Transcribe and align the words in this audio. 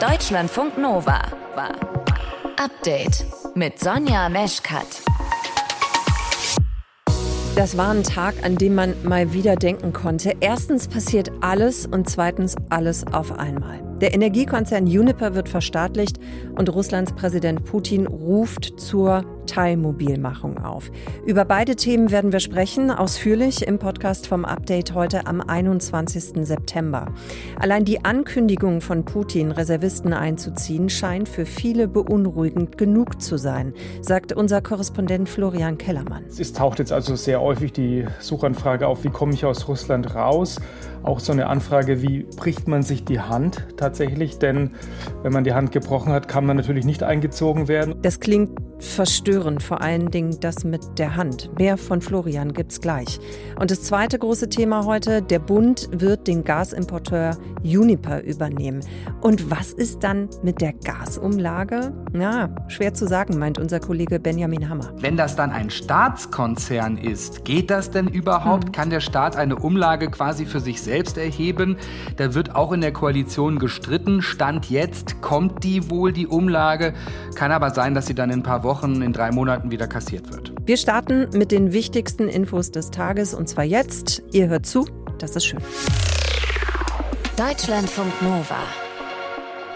Deutschlandfunk 0.00 0.78
Nova 0.78 1.20
war 1.54 1.72
Update 2.56 3.26
mit 3.54 3.78
Sonja 3.78 4.30
Meschkat. 4.30 4.86
Das 7.54 7.76
war 7.76 7.90
ein 7.90 8.02
Tag, 8.02 8.36
an 8.42 8.56
dem 8.56 8.76
man 8.76 8.94
mal 9.02 9.34
wieder 9.34 9.56
denken 9.56 9.92
konnte. 9.92 10.32
Erstens 10.40 10.88
passiert 10.88 11.30
alles 11.42 11.86
und 11.86 12.08
zweitens 12.08 12.56
alles 12.70 13.06
auf 13.12 13.38
einmal. 13.38 13.82
Der 14.00 14.14
Energiekonzern 14.14 14.84
Uniper 14.84 15.34
wird 15.34 15.50
verstaatlicht 15.50 16.18
und 16.56 16.72
Russlands 16.72 17.12
Präsident 17.12 17.66
Putin 17.66 18.06
ruft 18.06 18.80
zur 18.80 19.22
Teilmobilmachung 19.50 20.58
auf. 20.58 20.92
Über 21.26 21.44
beide 21.44 21.74
Themen 21.74 22.12
werden 22.12 22.30
wir 22.30 22.38
sprechen, 22.38 22.92
ausführlich 22.92 23.66
im 23.66 23.80
Podcast 23.80 24.28
vom 24.28 24.44
Update 24.44 24.94
heute 24.94 25.26
am 25.26 25.40
21. 25.40 26.46
September. 26.46 27.06
Allein 27.58 27.84
die 27.84 28.04
Ankündigung 28.04 28.80
von 28.80 29.04
Putin, 29.04 29.50
Reservisten 29.50 30.12
einzuziehen, 30.12 30.88
scheint 30.88 31.28
für 31.28 31.46
viele 31.46 31.88
beunruhigend 31.88 32.78
genug 32.78 33.20
zu 33.20 33.38
sein, 33.38 33.74
sagt 34.02 34.32
unser 34.32 34.62
Korrespondent 34.62 35.28
Florian 35.28 35.78
Kellermann. 35.78 36.26
Es 36.28 36.52
taucht 36.52 36.78
jetzt 36.78 36.92
also 36.92 37.16
sehr 37.16 37.40
häufig 37.40 37.72
die 37.72 38.06
Suchanfrage 38.20 38.86
auf, 38.86 39.02
wie 39.02 39.10
komme 39.10 39.34
ich 39.34 39.44
aus 39.44 39.66
Russland 39.66 40.14
raus? 40.14 40.60
Auch 41.02 41.18
so 41.18 41.32
eine 41.32 41.48
Anfrage, 41.48 42.02
wie 42.02 42.22
bricht 42.36 42.68
man 42.68 42.82
sich 42.82 43.04
die 43.04 43.18
Hand 43.18 43.66
tatsächlich? 43.76 44.38
Denn 44.38 44.72
wenn 45.22 45.32
man 45.32 45.42
die 45.42 45.54
Hand 45.54 45.72
gebrochen 45.72 46.12
hat, 46.12 46.28
kann 46.28 46.46
man 46.46 46.56
natürlich 46.56 46.84
nicht 46.84 47.02
eingezogen 47.02 47.66
werden. 47.66 47.96
Das 48.02 48.20
klingt 48.20 48.69
verstörend, 48.80 49.62
vor 49.62 49.82
allen 49.82 50.10
Dingen 50.10 50.38
das 50.40 50.64
mit 50.64 50.98
der 50.98 51.16
Hand. 51.16 51.50
Mehr 51.58 51.76
von 51.76 52.00
Florian 52.00 52.52
gibt's 52.52 52.80
gleich. 52.80 53.20
Und 53.58 53.70
das 53.70 53.82
zweite 53.82 54.18
große 54.18 54.48
Thema 54.48 54.86
heute, 54.86 55.22
der 55.22 55.38
Bund 55.38 55.88
wird 55.92 56.26
den 56.26 56.44
Gasimporteur 56.44 57.36
Uniper 57.62 58.22
übernehmen. 58.22 58.80
Und 59.20 59.50
was 59.50 59.72
ist 59.72 60.02
dann 60.02 60.28
mit 60.42 60.60
der 60.60 60.72
Gasumlage? 60.72 61.92
Na, 62.12 62.48
schwer 62.68 62.94
zu 62.94 63.06
sagen, 63.06 63.38
meint 63.38 63.58
unser 63.58 63.80
Kollege 63.80 64.18
Benjamin 64.18 64.68
Hammer. 64.68 64.92
Wenn 64.98 65.16
das 65.16 65.36
dann 65.36 65.52
ein 65.52 65.68
Staatskonzern 65.68 66.96
ist, 66.96 67.44
geht 67.44 67.70
das 67.70 67.90
denn 67.90 68.08
überhaupt? 68.08 68.66
Hm. 68.66 68.72
Kann 68.72 68.90
der 68.90 69.00
Staat 69.00 69.36
eine 69.36 69.56
Umlage 69.56 70.10
quasi 70.10 70.46
für 70.46 70.60
sich 70.60 70.80
selbst 70.80 71.18
erheben? 71.18 71.76
Da 72.16 72.34
wird 72.34 72.54
auch 72.54 72.72
in 72.72 72.80
der 72.80 72.92
Koalition 72.92 73.58
gestritten. 73.58 74.22
Stand 74.22 74.70
jetzt 74.70 75.20
kommt 75.20 75.64
die 75.64 75.90
wohl, 75.90 76.12
die 76.12 76.26
Umlage. 76.26 76.94
Kann 77.34 77.52
aber 77.52 77.70
sein, 77.70 77.94
dass 77.94 78.06
sie 78.06 78.14
dann 78.14 78.30
in 78.30 78.40
ein 78.40 78.42
paar 78.42 78.64
Wochen 78.64 78.69
Wochen, 78.70 79.02
in 79.02 79.12
drei 79.12 79.32
Monaten 79.32 79.72
wieder 79.72 79.88
kassiert 79.88 80.32
wird. 80.32 80.52
Wir 80.64 80.76
starten 80.76 81.28
mit 81.36 81.50
den 81.50 81.72
wichtigsten 81.72 82.28
Infos 82.28 82.70
des 82.70 82.92
Tages 82.92 83.34
und 83.34 83.48
zwar 83.48 83.64
jetzt. 83.64 84.22
Ihr 84.30 84.46
hört 84.46 84.64
zu, 84.64 84.86
das 85.18 85.34
ist 85.34 85.44
schön. 85.44 85.58
Deutschlandfunk 87.36 88.22
Nova. 88.22 88.62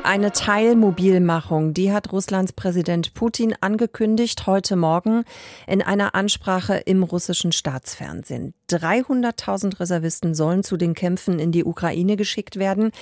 Eine 0.05 0.31
Teilmobilmachung, 0.31 1.75
die 1.75 1.91
hat 1.91 2.13
Russlands 2.13 2.53
Präsident 2.53 3.15
Putin 3.15 3.55
angekündigt 3.61 4.47
heute 4.47 4.77
Morgen 4.77 5.25
in 5.67 5.83
einer 5.83 6.15
Ansprache 6.15 6.75
im 6.77 7.03
russischen 7.03 7.51
Staatsfernsehen. 7.51 8.55
300.000 8.71 9.81
Reservisten 9.81 10.37
sollen 10.37 10.63
zu 10.63 10.77
den 10.77 10.95
Kämpfen 10.95 11.41
in 11.41 11.51
die 11.51 11.65
Ukraine 11.65 12.17
geschickt 12.17 12.61
werden. 12.61 12.93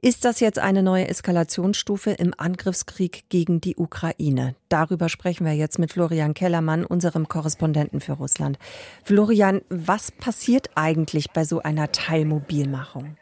Ist 0.00 0.24
das 0.24 0.38
jetzt 0.38 0.60
eine 0.60 0.84
neue 0.84 1.08
Eskalationsstufe 1.08 2.12
im 2.12 2.32
Angriffskrieg 2.36 3.24
gegen 3.30 3.60
die 3.60 3.74
Ukraine? 3.74 4.54
Darüber 4.68 5.08
sprechen 5.08 5.44
wir 5.44 5.54
jetzt 5.54 5.80
mit 5.80 5.92
Florian 5.92 6.34
Kellermann, 6.34 6.84
unserem 6.84 7.26
Korrespondenten 7.26 8.00
für 8.00 8.12
Russland. 8.12 8.60
Florian, 9.02 9.60
was 9.70 10.12
passiert 10.12 10.70
eigentlich 10.76 11.32
bei 11.32 11.42
so 11.42 11.62
einer 11.62 11.90
Teilmobilmachung? 11.90 13.16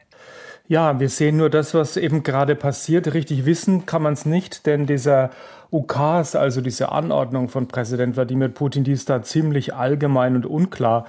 Ja, 0.68 1.00
wir 1.00 1.08
sehen 1.08 1.38
nur 1.38 1.48
das, 1.48 1.72
was 1.72 1.96
eben 1.96 2.22
gerade 2.22 2.54
passiert. 2.54 3.14
Richtig 3.14 3.46
wissen 3.46 3.86
kann 3.86 4.02
man 4.02 4.12
es 4.12 4.26
nicht, 4.26 4.66
denn 4.66 4.84
dieser 4.84 5.30
Ukas, 5.72 6.36
also 6.36 6.60
diese 6.60 6.92
Anordnung 6.92 7.48
von 7.48 7.68
Präsident 7.68 8.16
Wladimir 8.16 8.48
Putin, 8.48 8.84
die 8.84 8.92
ist 8.92 9.08
da 9.08 9.22
ziemlich 9.22 9.72
allgemein 9.72 10.36
und 10.36 10.44
unklar. 10.44 11.06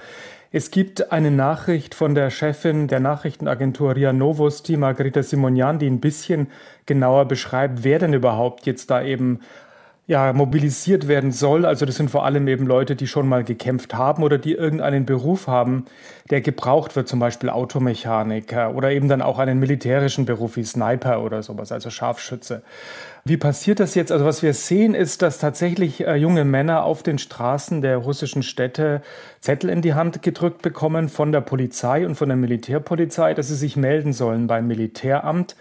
Es 0.50 0.70
gibt 0.70 1.12
eine 1.12 1.30
Nachricht 1.30 1.94
von 1.94 2.14
der 2.14 2.30
Chefin 2.30 2.88
der 2.88 3.00
Nachrichtenagentur 3.00 3.94
RIA 3.94 4.14
Novosti, 4.14 4.78
Margarita 4.78 5.22
Simonian, 5.22 5.78
die 5.78 5.90
ein 5.90 6.00
bisschen 6.00 6.46
genauer 6.86 7.26
beschreibt, 7.26 7.84
wer 7.84 7.98
denn 7.98 8.14
überhaupt 8.14 8.64
jetzt 8.64 8.90
da 8.90 9.02
eben 9.02 9.40
ja, 10.08 10.32
mobilisiert 10.32 11.06
werden 11.06 11.32
soll. 11.32 11.66
Also 11.66 11.84
das 11.84 11.96
sind 11.96 12.10
vor 12.10 12.24
allem 12.24 12.48
eben 12.48 12.66
Leute, 12.66 12.96
die 12.96 13.06
schon 13.06 13.28
mal 13.28 13.44
gekämpft 13.44 13.92
haben 13.92 14.22
oder 14.22 14.38
die 14.38 14.54
irgendeinen 14.54 15.04
Beruf 15.04 15.48
haben, 15.48 15.84
der 16.30 16.40
gebraucht 16.40 16.96
wird, 16.96 17.08
zum 17.08 17.20
Beispiel 17.20 17.50
Automechaniker 17.50 18.74
oder 18.74 18.90
eben 18.90 19.08
dann 19.08 19.20
auch 19.20 19.38
einen 19.38 19.58
militärischen 19.58 20.24
Beruf 20.24 20.56
wie 20.56 20.64
Sniper 20.64 21.22
oder 21.22 21.42
sowas, 21.42 21.72
also 21.72 21.90
Scharfschütze. 21.90 22.62
Wie 23.24 23.36
passiert 23.36 23.80
das 23.80 23.94
jetzt? 23.94 24.10
Also 24.10 24.24
was 24.24 24.42
wir 24.42 24.54
sehen, 24.54 24.94
ist, 24.94 25.20
dass 25.20 25.36
tatsächlich 25.36 26.06
äh, 26.06 26.14
junge 26.14 26.46
Männer 26.46 26.84
auf 26.84 27.02
den 27.02 27.18
Straßen 27.18 27.82
der 27.82 27.98
russischen 27.98 28.42
Städte 28.42 29.02
Zettel 29.40 29.68
in 29.68 29.82
die 29.82 29.92
Hand 29.92 30.22
gedrückt 30.22 30.62
bekommen 30.62 31.10
von 31.10 31.32
der 31.32 31.42
Polizei 31.42 32.06
und 32.06 32.14
von 32.14 32.30
der 32.30 32.38
Militärpolizei, 32.38 33.34
dass 33.34 33.48
sie 33.48 33.56
sich 33.56 33.76
melden 33.76 34.14
sollen 34.14 34.46
beim 34.46 34.68
Militäramt. 34.68 35.54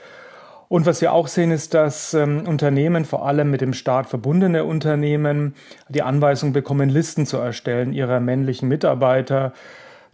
Und 0.69 0.85
was 0.85 1.00
wir 1.01 1.13
auch 1.13 1.28
sehen, 1.28 1.51
ist, 1.51 1.73
dass 1.73 2.13
ähm, 2.13 2.45
Unternehmen, 2.45 3.05
vor 3.05 3.25
allem 3.25 3.50
mit 3.50 3.61
dem 3.61 3.73
Staat 3.73 4.07
verbundene 4.07 4.66
Unternehmen, 4.66 5.55
die 5.88 6.01
Anweisung 6.01 6.51
bekommen, 6.51 6.89
Listen 6.89 7.25
zu 7.25 7.38
erstellen 7.38 7.94
ihrer 7.94 8.19
männlichen 8.19 8.67
Mitarbeiter 8.67 9.53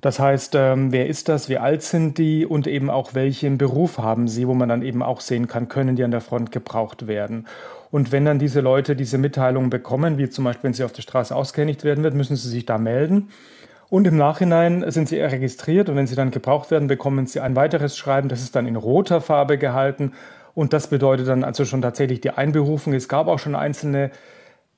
das 0.04 0.20
heißt, 0.20 0.56
ähm, 0.56 0.92
wer 0.92 1.08
ist 1.08 1.30
das, 1.30 1.48
wie 1.48 1.60
alt 1.60 1.82
sind 1.82 2.18
die 2.18 2.46
und 2.46 2.68
eben 2.68 2.90
auch 2.90 3.14
welchen 3.14 3.58
Beruf 3.58 4.00
haben 4.00 4.28
sie, 4.28 4.50
wo 4.50 4.54
man 4.54 4.68
dann 4.68 4.82
eben 4.82 5.02
auch 5.02 5.22
sehen 5.22 5.48
kann, 5.48 5.70
können 5.70 5.96
die 5.96 6.04
an 6.04 6.12
der 6.12 6.20
Front 6.20 6.52
gebraucht 6.52 7.08
werden. 7.08 7.48
Und 7.90 8.12
wenn 8.12 8.26
dann 8.26 8.38
diese 8.38 8.60
Leute 8.60 8.98
diese 8.98 9.18
Mitteilungen 9.18 9.70
bekommen, 9.70 10.18
wie 10.18 10.30
zum 10.30 10.44
Beispiel, 10.44 10.66
wenn 10.66 10.74
sie 10.74 10.84
auf 10.84 10.92
der 10.92 11.04
Straße 11.04 11.34
ausgehändigt 11.34 11.86
werden 11.86 12.04
wird, 12.04 12.16
müssen 12.16 12.36
sie 12.36 12.50
sich 12.50 12.66
da 12.66 12.78
melden. 12.78 13.30
Und 13.90 14.06
im 14.06 14.18
Nachhinein 14.18 14.84
sind 14.92 15.08
sie 15.08 15.22
registriert 15.22 15.88
und 15.88 15.96
wenn 15.96 16.08
sie 16.08 16.16
dann 16.16 16.32
gebraucht 16.32 16.70
werden, 16.70 16.90
bekommen 16.90 17.26
sie 17.26 17.40
ein 17.40 17.56
weiteres 17.56 17.96
Schreiben, 17.96 18.28
das 18.28 18.42
ist 18.42 18.58
dann 18.58 18.68
in 18.68 18.76
roter 18.76 19.22
Farbe 19.22 19.58
gehalten. 19.58 20.12
Und 20.56 20.74
das 20.74 20.88
bedeutet 20.88 21.28
dann 21.28 21.44
also 21.44 21.66
schon 21.66 21.82
tatsächlich 21.82 22.22
die 22.22 22.32
Einberufung. 22.32 22.94
Es 22.94 23.08
gab 23.08 23.28
auch 23.28 23.40
schon 23.40 23.56
einzelne 23.56 24.12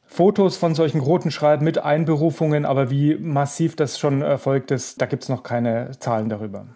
Fotos 0.07 0.55
von 0.55 0.75
solchen 0.75 0.99
roten 0.99 1.31
Schreiben 1.31 1.65
mit 1.65 1.79
Einberufungen, 1.79 2.65
aber 2.65 2.89
wie 2.91 3.15
massiv 3.15 3.75
das 3.75 3.99
schon 3.99 4.21
erfolgt 4.21 4.71
ist, 4.71 5.01
da 5.01 5.07
gibt 5.07 5.23
es 5.23 5.29
noch 5.29 5.43
keine 5.43 5.91
Zahlen 5.99 6.29
darüber. 6.29 6.67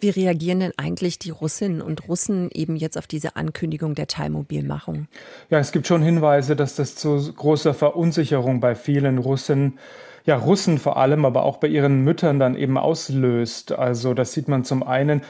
Wie 0.00 0.10
reagieren 0.10 0.60
denn 0.60 0.72
eigentlich 0.76 1.18
die 1.18 1.30
Russinnen 1.30 1.80
und 1.80 2.08
Russen 2.08 2.50
eben 2.52 2.74
jetzt 2.74 2.98
auf 2.98 3.06
diese 3.06 3.36
Ankündigung 3.36 3.94
der 3.94 4.08
Teilmobilmachung? 4.08 5.06
Ja, 5.48 5.60
es 5.60 5.70
gibt 5.70 5.86
schon 5.86 6.02
Hinweise, 6.02 6.56
dass 6.56 6.74
das 6.74 6.96
zu 6.96 7.32
großer 7.32 7.72
Verunsicherung 7.72 8.60
bei 8.60 8.74
vielen 8.74 9.18
Russen 9.18 9.78
ja, 10.24 10.36
Russen 10.36 10.78
vor 10.78 10.98
allem, 10.98 11.24
aber 11.24 11.42
auch 11.42 11.56
bei 11.56 11.68
ihren 11.68 12.04
Müttern 12.04 12.38
dann 12.38 12.54
eben 12.54 12.78
auslöst. 12.78 13.72
Also 13.72 14.14
das 14.14 14.32
sieht 14.32 14.48
man 14.48 14.64
zum 14.64 14.82
einen 14.82 15.22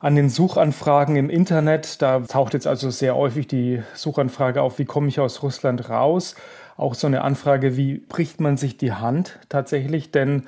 an 0.00 0.16
den 0.16 0.28
Suchanfragen 0.28 1.14
im 1.16 1.30
Internet. 1.30 2.02
Da 2.02 2.20
taucht 2.20 2.54
jetzt 2.54 2.66
also 2.66 2.90
sehr 2.90 3.14
häufig 3.14 3.46
die 3.46 3.82
Suchanfrage 3.94 4.60
auf, 4.62 4.78
wie 4.78 4.84
komme 4.86 5.08
ich 5.08 5.20
aus 5.20 5.42
Russland 5.42 5.88
raus? 5.88 6.34
auch 6.80 6.94
so 6.94 7.06
eine 7.06 7.22
Anfrage, 7.22 7.76
wie 7.76 7.98
bricht 7.98 8.40
man 8.40 8.56
sich 8.56 8.78
die 8.78 8.92
Hand 8.92 9.38
tatsächlich? 9.50 10.10
Denn 10.10 10.44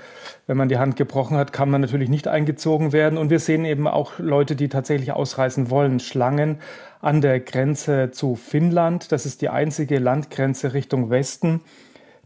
wenn 0.47 0.57
man 0.57 0.71
die 0.71 0.79
Hand 0.79 0.97
gebrochen 0.97 1.37
hat, 1.37 1.53
kann 1.53 1.71
man 1.71 1.83
natürlich 1.83 2.09
nicht 2.09 2.27
eingezogen 2.27 2.93
werden. 2.93 3.19
Und 3.19 3.29
wir 3.29 3.39
sehen 3.39 3.67
eben 3.67 3.87
auch 3.87 4.19
Leute, 4.19 4.57
die 4.57 4.69
tatsächlich 4.69 5.13
ausreisen 5.13 5.69
wollen. 5.69 6.01
Schlangen 6.01 6.59
an 7.03 7.21
der 7.21 7.39
Grenze 7.39 8.11
zu 8.13 8.35
Finnland. 8.35 9.13
Das 9.13 9.27
ist 9.27 9.43
die 9.43 9.51
einzige 9.51 9.99
Landgrenze 9.99 10.73
Richtung 10.73 11.11
Westen, 11.11 11.61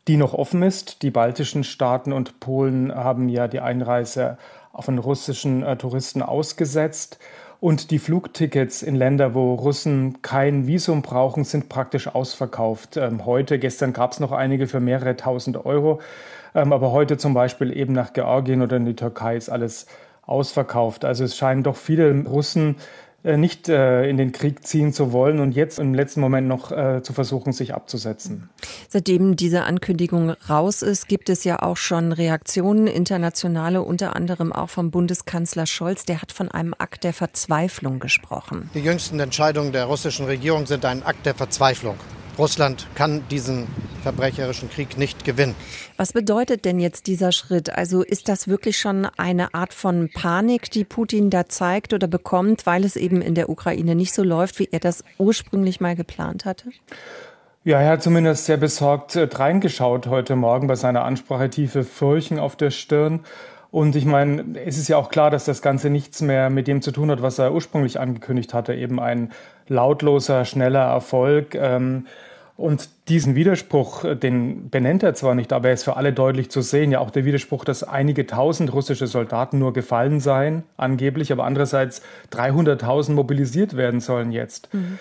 die 0.07 0.17
noch 0.17 0.35
offen 0.35 0.63
ist. 0.63 1.03
Die 1.03 1.11
baltischen 1.11 1.65
Staaten 1.65 2.13
und 2.13 2.39
Polen 2.39 2.95
haben 2.95 3.29
ja 3.29 3.49
die 3.49 3.61
Einreise 3.61 4.39
von 4.81 4.99
russischen 4.99 5.63
äh, 5.63 5.77
Touristen 5.77 6.23
ausgesetzt. 6.23 7.19
Und 7.59 7.91
die 7.91 7.99
Flugtickets 7.99 8.83
in 8.83 8.95
Länder, 8.95 9.35
wo 9.35 9.55
Russen 9.55 10.21
kein 10.21 10.67
Visum 10.67 11.03
brauchen, 11.03 11.45
sind 11.45 11.69
praktisch 11.69 12.07
ausverkauft. 12.07 12.97
Ähm, 12.97 13.25
heute, 13.25 13.59
gestern 13.59 13.93
gab 13.93 14.13
es 14.13 14.21
noch 14.21 14.33
einige 14.33 14.67
für 14.67 14.81
mehrere 14.81 15.17
tausend 15.17 15.65
Euro. 15.65 16.01
Ähm, 16.55 16.73
aber 16.73 16.93
heute 16.93 17.17
zum 17.17 17.35
Beispiel 17.35 17.77
eben 17.77 17.93
nach 17.93 18.13
Georgien 18.13 18.63
oder 18.63 18.77
in 18.77 18.85
die 18.85 18.97
Türkei 18.97 19.37
ist 19.37 19.49
alles 19.49 19.87
ausverkauft. 20.27 21.05
Also 21.05 21.25
es 21.25 21.37
scheinen 21.37 21.63
doch 21.63 21.77
viele 21.77 22.25
Russen 22.27 22.77
nicht 23.25 23.69
äh, 23.69 24.09
in 24.09 24.17
den 24.17 24.31
Krieg 24.33 24.65
ziehen 24.65 24.93
zu 24.93 25.13
wollen 25.13 25.41
und 25.41 25.53
jetzt 25.53 25.79
im 25.79 25.95
letzten 25.95 26.21
Moment 26.21 26.47
noch 26.47 26.71
äh, 26.71 27.03
zu 27.03 27.13
versuchen, 27.13 27.53
sich 27.53 27.75
abzusetzen. 27.75 28.51
Seitdem 28.89 29.35
diese 29.35 29.65
Ankündigung 29.65 30.31
raus 30.49 30.83
ist, 30.83 31.09
gibt 31.09 31.29
es 31.29 31.43
ja 31.43 31.61
auch 31.61 31.77
schon 31.77 32.13
Reaktionen, 32.13 32.87
internationale, 32.87 33.83
unter 33.83 34.15
anderem 34.15 34.53
auch 34.53 34.69
vom 34.69 34.91
Bundeskanzler 34.91 35.67
Scholz. 35.67 36.05
Der 36.05 36.23
hat 36.23 36.31
von 36.31 36.51
einem 36.51 36.75
Akt 36.79 37.03
der 37.03 37.13
Verzweiflung 37.13 37.99
gesprochen. 37.99 38.71
Die 38.75 38.81
jüngsten 38.81 39.19
Entscheidungen 39.19 39.73
der 39.73 39.87
russischen 39.87 40.27
Regierung 40.27 40.67
sind 40.67 40.85
ein 40.85 41.03
Akt 41.03 41.27
der 41.27 41.35
Verzweiflung. 41.35 41.97
Russland 42.39 42.87
kann 42.95 43.23
diesen 43.31 43.67
verbrecherischen 44.03 44.71
Krieg 44.71 44.99
nicht 44.99 45.25
gewinnen. 45.25 45.55
Was 45.97 46.13
bedeutet 46.13 46.65
denn 46.65 46.79
jetzt 46.79 47.07
dieser 47.07 47.33
Schritt? 47.33 47.71
Also 47.71 48.03
ist 48.03 48.29
das 48.29 48.47
wirklich 48.47 48.79
schon 48.79 49.07
eine 49.17 49.55
Art 49.55 49.73
von 49.73 50.11
Panik, 50.13 50.71
die 50.71 50.85
Putin 50.85 51.31
da 51.31 51.49
zeigt 51.49 51.93
oder 51.93 52.07
bekommt, 52.07 52.67
weil 52.67 52.85
es 52.85 52.97
eben 52.97 53.23
in 53.23 53.35
der 53.35 53.49
Ukraine 53.49 53.95
nicht 53.95 54.13
so 54.13 54.23
läuft, 54.23 54.59
wie 54.59 54.69
er 54.71 54.81
das 54.81 55.03
ursprünglich 55.19 55.81
mal 55.81 55.97
geplant 55.97 56.45
hatte? 56.45 56.71
Ja, 57.65 57.81
er 57.81 57.91
hat 57.91 58.03
zumindest 58.03 58.45
sehr 58.45 58.59
besorgt 58.59 59.17
äh, 59.17 59.29
reingeschaut 59.33 60.07
heute 60.07 60.37
Morgen 60.37 60.69
bei 60.69 60.77
seiner 60.77 61.03
Ansprache, 61.03 61.51
tiefe 61.51 61.83
Furchen 61.83 62.39
auf 62.39 62.55
der 62.55 62.71
Stirn. 62.71 63.25
Und 63.73 63.97
ich 63.97 64.05
meine, 64.05 64.57
es 64.65 64.79
ist 64.79 64.87
ja 64.87 64.99
auch 64.99 65.09
klar, 65.09 65.31
dass 65.31 65.47
das 65.47 65.63
Ganze 65.63 65.91
nichts 65.91 66.23
mehr 66.23 66.49
mit 66.49 66.69
dem 66.69 66.81
zu 66.81 66.93
tun 66.93 67.11
hat, 67.11 67.23
was 67.23 67.41
er 67.41 67.53
ursprünglich 67.53 67.99
angekündigt 67.99 68.55
hatte, 68.55 68.75
eben 68.75 69.01
ein 69.01 69.33
lautloser, 69.69 70.45
schneller 70.45 70.85
Erfolg. 70.85 71.55
Ähm, 71.55 72.07
und 72.57 72.89
diesen 73.09 73.35
Widerspruch, 73.35 74.05
den 74.15 74.71
benennt 74.71 75.03
er 75.03 75.13
zwar 75.15 75.35
nicht, 75.35 75.53
aber 75.53 75.69
er 75.69 75.75
ist 75.75 75.85
für 75.85 75.97
alle 75.97 76.15
deutlich 76.15 76.51
zu 76.51 76.63
sehen. 76.63 76.91
Ja, 76.91 77.01
auch 77.01 77.11
der 77.11 77.27
Widerspruch, 77.27 77.67
dass 77.67 77.83
einige 77.83 78.27
tausend 78.27 78.73
russische 78.73 79.07
Soldaten 79.07 79.59
nur 79.59 79.75
gefallen 79.75 80.21
seien, 80.21 80.63
angeblich, 80.79 81.33
aber 81.33 81.45
andererseits 81.45 82.01
300.000 82.33 83.13
mobilisiert 83.13 83.77
werden 83.77 84.01
sollen 84.01 84.33
jetzt. 84.33 84.73
Mhm. 84.73 84.99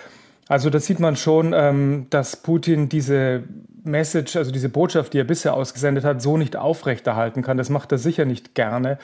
Also 0.50 0.70
da 0.70 0.80
sieht 0.80 1.00
man 1.00 1.16
schon, 1.16 1.54
ähm, 1.56 2.08
dass 2.10 2.36
Putin 2.36 2.90
diese 2.90 3.44
Message, 3.84 4.36
also 4.36 4.52
diese 4.52 4.70
Botschaft, 4.70 5.14
die 5.14 5.20
er 5.20 5.24
bisher 5.24 5.54
ausgesendet 5.54 6.04
hat, 6.04 6.22
so 6.22 6.38
nicht 6.38 6.58
aufrechterhalten 6.58 7.42
kann. 7.42 7.58
Das 7.58 7.70
macht 7.70 7.92
er 7.92 7.98
sicher 7.98 8.26
nicht 8.26 8.54
gerne. 8.54 8.98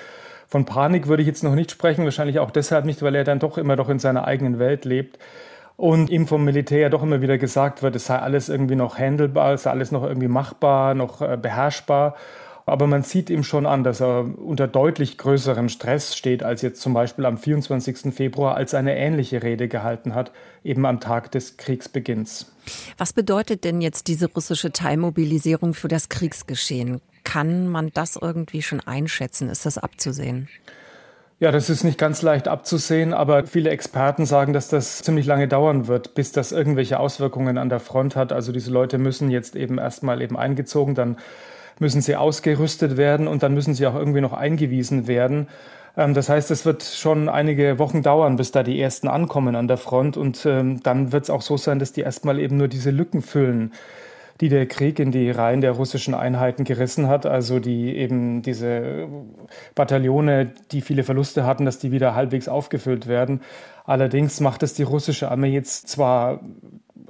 Von 0.48 0.66
Panik 0.66 1.07
würde 1.07 1.24
ich 1.24 1.28
jetzt 1.28 1.44
noch 1.44 1.56
nicht 1.56 1.72
sprechen, 1.72 2.04
wahrscheinlich 2.04 2.40
auch 2.40 2.52
deshalb 2.52 2.84
nicht, 2.84 3.02
weil 3.02 3.16
er 3.16 3.24
dann 3.24 3.40
doch 3.40 3.57
immer 3.57 3.78
doch 3.78 3.88
in 3.88 4.00
seiner 4.00 4.25
eigenen 4.28 4.60
Welt 4.60 4.84
lebt. 4.84 5.18
Und 5.81 6.12
ihm 6.12 6.28
vom 6.28 6.45
Militär 6.45 6.78
ja 6.78 6.89
doch 6.89 7.01
immer 7.01 7.24
wieder 7.24 7.39
gesagt 7.39 7.81
wird, 7.81 7.95
es 7.95 8.06
sei 8.06 8.16
alles 8.19 8.50
irgendwie 8.50 8.75
noch 8.75 9.00
handelbar, 9.00 9.56
es 9.56 9.63
sei 9.63 9.72
alles 9.72 9.92
noch 9.92 10.04
irgendwie 10.04 10.28
machbar, 10.28 10.94
noch 10.94 11.22
äh, 11.22 11.39
beherrschbar. 11.42 12.16
Aber 12.68 12.86
man 12.86 13.01
sieht 13.01 13.31
ihm 13.31 13.42
schon 13.44 13.66
an, 13.66 13.83
dass 13.83 14.00
er 14.00 14.28
unter 14.38 14.68
deutlich 14.68 15.18
größerem 15.18 15.69
Stress 15.69 16.16
steht, 16.16 16.44
als 16.44 16.62
jetzt 16.62 16.81
zum 16.81 16.94
Beispiel 16.94 17.25
am 17.25 17.39
24. 17.39 18.13
Februar, 18.13 18.54
als 18.54 18.74
er 18.74 18.80
eine 18.80 18.95
ähnliche 18.95 19.42
Rede 19.42 19.68
gehalten 19.68 20.13
hat, 20.13 20.31
eben 20.63 20.86
am 20.86 21.00
Tag 21.00 21.31
des 21.31 21.57
Kriegsbeginns. 21.57 22.51
Was 23.00 23.12
bedeutet 23.12 23.63
denn 23.63 23.81
jetzt 23.81 24.06
diese 24.07 24.31
russische 24.31 24.72
Teilmobilisierung 24.72 25.74
für 25.74 25.88
das 25.88 26.10
Kriegsgeschehen? 26.10 27.01
Kann 27.24 27.68
man 27.68 27.89
das 27.92 28.18
irgendwie 28.22 28.62
schon 28.62 28.81
einschätzen? 28.81 29.50
Ist 29.50 29.66
das 29.66 29.80
abzusehen? 29.80 30.48
Ja, 31.42 31.50
das 31.50 31.72
ist 31.72 31.84
nicht 31.84 31.98
ganz 31.98 32.22
leicht 32.22 32.48
abzusehen, 32.48 33.16
aber 33.16 33.46
viele 33.46 33.72
Experten 33.72 34.28
sagen, 34.28 34.54
dass 34.54 34.68
das 34.68 35.02
ziemlich 35.02 35.26
lange 35.26 35.48
dauern 35.48 35.88
wird, 35.88 36.14
bis 36.14 36.32
das 36.32 36.52
irgendwelche 36.52 37.00
Auswirkungen 37.00 37.58
an 37.58 37.68
der 37.68 37.80
Front 37.80 38.16
hat. 38.16 38.32
Also 38.32 38.52
diese 38.52 38.70
Leute 38.70 39.00
müssen 39.00 39.32
jetzt 39.32 39.56
eben 39.56 39.80
erstmal 39.80 40.22
eben 40.22 40.38
eingezogen, 40.38 40.94
dann 40.94 41.18
müssen 41.80 42.00
sie 42.04 42.16
ausgerüstet 42.16 42.96
werden 42.96 43.28
und 43.28 43.42
dann 43.42 43.56
müssen 43.56 43.74
sie 43.74 43.88
auch 43.88 43.96
irgendwie 43.96 44.22
noch 44.22 44.34
eingewiesen 44.34 45.08
werden. 45.08 45.48
Ähm, 45.98 46.14
das 46.14 46.30
heißt, 46.30 46.52
es 46.52 46.64
wird 46.64 46.84
schon 46.84 47.28
einige 47.28 47.80
Wochen 47.80 48.04
dauern, 48.04 48.36
bis 48.36 48.52
da 48.52 48.62
die 48.62 48.80
ersten 48.80 49.08
ankommen 49.08 49.56
an 49.56 49.68
der 49.68 49.78
Front. 49.78 50.18
Und 50.18 50.46
ähm, 50.46 50.84
dann 50.84 51.12
wird 51.12 51.24
es 51.24 51.32
auch 51.32 51.42
so 51.42 51.58
sein, 51.58 51.80
dass 51.80 51.92
die 51.92 52.02
erstmal 52.02 52.38
eben 52.38 52.58
nur 52.58 52.68
diese 52.68 52.92
Lücken 52.92 53.24
füllen, 53.24 53.74
die 54.42 54.50
der 54.50 54.66
Krieg 54.66 55.00
in 55.00 55.12
die 55.12 55.30
Reihen 55.30 55.62
der 55.62 55.72
russischen 55.72 56.14
Einheiten 56.14 56.64
gerissen 56.64 57.08
hat. 57.08 57.26
Also 57.26 57.60
die 57.60 57.96
eben 57.96 58.42
diese 58.42 59.08
Bataillone, 59.76 60.52
die 60.72 60.82
viele 60.82 61.04
Verluste 61.04 61.46
hatten, 61.46 61.66
dass 61.66 61.80
die 61.80 61.92
wieder 61.92 62.16
halbwegs 62.16 62.48
aufgefüllt 62.48 63.08
werden. 63.08 63.42
Allerdings 63.86 64.40
macht 64.40 64.64
es 64.64 64.74
die 64.74 64.84
russische 64.84 65.30
Armee 65.32 65.52
jetzt 65.52 65.88
zwar 65.88 66.42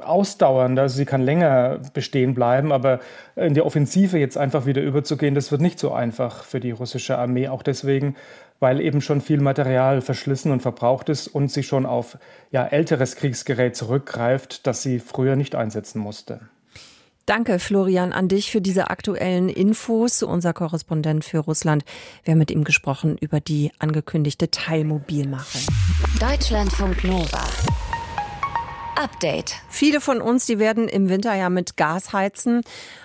ausdauern, 0.01 0.77
also 0.79 0.95
sie 0.95 1.05
kann 1.05 1.21
länger 1.21 1.79
bestehen 1.93 2.33
bleiben, 2.33 2.71
aber 2.71 2.99
in 3.35 3.53
die 3.53 3.61
Offensive 3.61 4.17
jetzt 4.17 4.37
einfach 4.37 4.65
wieder 4.65 4.81
überzugehen, 4.81 5.35
das 5.35 5.51
wird 5.51 5.61
nicht 5.61 5.79
so 5.79 5.91
einfach 5.91 6.43
für 6.43 6.59
die 6.59 6.71
russische 6.71 7.17
Armee, 7.17 7.49
auch 7.49 7.61
deswegen, 7.61 8.15
weil 8.59 8.79
eben 8.79 9.01
schon 9.01 9.21
viel 9.21 9.41
Material 9.41 10.01
verschlissen 10.01 10.51
und 10.51 10.61
verbraucht 10.61 11.09
ist 11.09 11.27
und 11.27 11.51
sie 11.51 11.63
schon 11.63 11.85
auf 11.85 12.17
ja, 12.51 12.65
älteres 12.65 13.15
Kriegsgerät 13.15 13.75
zurückgreift, 13.75 14.65
das 14.65 14.81
sie 14.81 14.99
früher 14.99 15.35
nicht 15.35 15.55
einsetzen 15.55 15.99
musste. 15.99 16.39
Danke, 17.25 17.59
Florian, 17.59 18.13
an 18.13 18.27
dich 18.27 18.51
für 18.51 18.61
diese 18.61 18.89
aktuellen 18.89 19.47
Infos. 19.47 20.23
Unser 20.23 20.53
Korrespondent 20.53 21.23
für 21.23 21.39
Russland. 21.39 21.83
Wir 22.23 22.31
haben 22.31 22.39
mit 22.39 22.51
ihm 22.51 22.63
gesprochen 22.63 23.17
über 23.19 23.39
die 23.39 23.71
angekündigte 23.79 24.49
Teilmobilmachung. 24.49 25.61
Deutschlandfunk 26.19 27.03
Nova. 27.03 27.43
Update. 28.95 29.55
Viele 29.69 30.01
von 30.01 30.21
uns, 30.21 30.45
die 30.45 30.59
werden 30.59 30.87
im 30.87 31.09
Winter 31.09 31.33
ja 31.35 31.49
mit 31.49 31.77
Gas 31.77 32.13
heizen. 32.13 32.61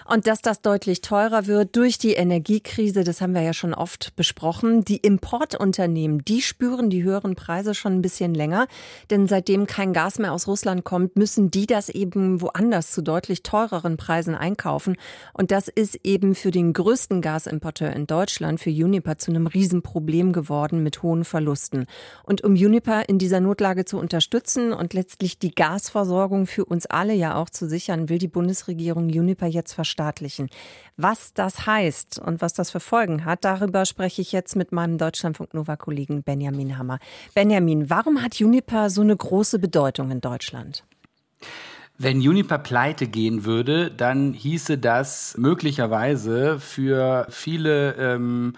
Und 0.09 0.29
dass 0.29 0.41
das 0.41 0.61
deutlich 0.61 1.01
teurer 1.01 1.49
wird 1.49 1.75
durch 1.75 1.99
die 1.99 2.15
Energiekrise, 2.15 3.03
das 3.03 3.21
haben 3.21 3.35
wir 3.35 3.43
ja 3.43 3.53
schon 3.53 3.75
oft 3.75 4.15
besprochen. 4.15 4.85
Die 4.85 4.99
Importunternehmen, 4.99 6.25
die 6.25 6.43
spüren 6.43 6.91
die 6.91 7.03
höheren 7.03 7.35
Preise 7.35 7.75
schon 7.75 7.95
ein 7.95 8.03
bisschen 8.03 8.33
länger. 8.33 8.69
Denn 9.11 9.27
seitdem 9.27 9.67
kein 9.67 9.93
Gas 9.93 10.21
mehr 10.21 10.33
aus 10.33 10.47
Russland 10.47 10.85
kommt, 10.85 11.17
müssen 11.17 11.51
die 11.51 11.67
das 11.67 11.89
eben 11.89 12.41
woanders 12.41 12.93
zu 12.93 13.03
deutlich 13.03 13.43
teureren 13.43 13.97
Preisen 13.97 14.37
einkaufen. 14.37 14.97
Und 15.33 15.51
das 15.51 15.67
ist 15.67 15.99
eben 16.05 16.37
für 16.37 16.53
den 16.53 16.73
größten 16.73 17.21
Gasimporteur 17.21 17.93
in 17.93 18.07
Deutschland, 18.07 18.61
für 18.61 18.71
Uniper, 18.71 19.19
zu 19.19 19.33
einem 19.33 19.49
Riesenproblem 19.49 20.33
geworden 20.33 20.85
mit 20.85 21.03
hohen 21.03 21.25
Verlusten. 21.25 21.87
Und 22.23 22.45
um 22.45 22.53
Uniper 22.53 23.09
in 23.09 23.19
dieser 23.19 23.41
Notlage 23.41 23.85
zu 23.85 23.99
unterstützen 23.99 24.73
und 24.73 24.95
letztlich 24.95 25.41
die 25.41 25.53
Gasversorgung 25.53 26.47
für 26.47 26.65
uns 26.65 26.87
alle 26.87 27.15
ja 27.15 27.35
auch 27.35 27.51
zu 27.51 27.69
sichern, 27.69 28.09
will 28.09 28.19
die 28.19 28.29
Bundesregierung 28.29 29.07
Uniper 29.07 29.47
jetzt 29.47 29.73
verstärken 29.73 29.96
verstaatlichen. 29.97 30.49
Was 30.97 31.33
das 31.35 31.67
heißt 31.67 32.19
und 32.19 32.41
was 32.41 32.55
das 32.55 32.71
für 32.71 32.81
Folgen 32.81 33.25
hat, 33.25 33.45
darüber 33.45 33.85
spreche 33.85 34.23
ich 34.23 34.33
jetzt 34.33 34.57
mit 34.57 34.73
meinem 34.73 34.99
Deutschlandfunk 34.99 35.55
Nova-Kollegen 35.55 36.23
Benjamin 36.23 36.79
Hammer. 36.79 36.99
Benjamin, 37.35 37.91
warum 37.91 38.23
hat 38.23 38.37
Juniper 38.37 38.91
so 38.91 39.03
eine 39.03 39.17
große 39.17 39.59
Bedeutung 39.59 40.11
in 40.11 40.21
Deutschland? 40.21 40.85
Wenn 41.99 42.21
Juniper 42.21 42.59
pleite 42.59 43.07
gehen 43.07 43.47
würde, 43.47 43.91
dann 43.91 44.35
hieße 44.35 44.77
das 44.77 45.35
möglicherweise 45.39 46.61
für 46.61 47.27
viele 47.31 47.95
ähm, 47.95 48.53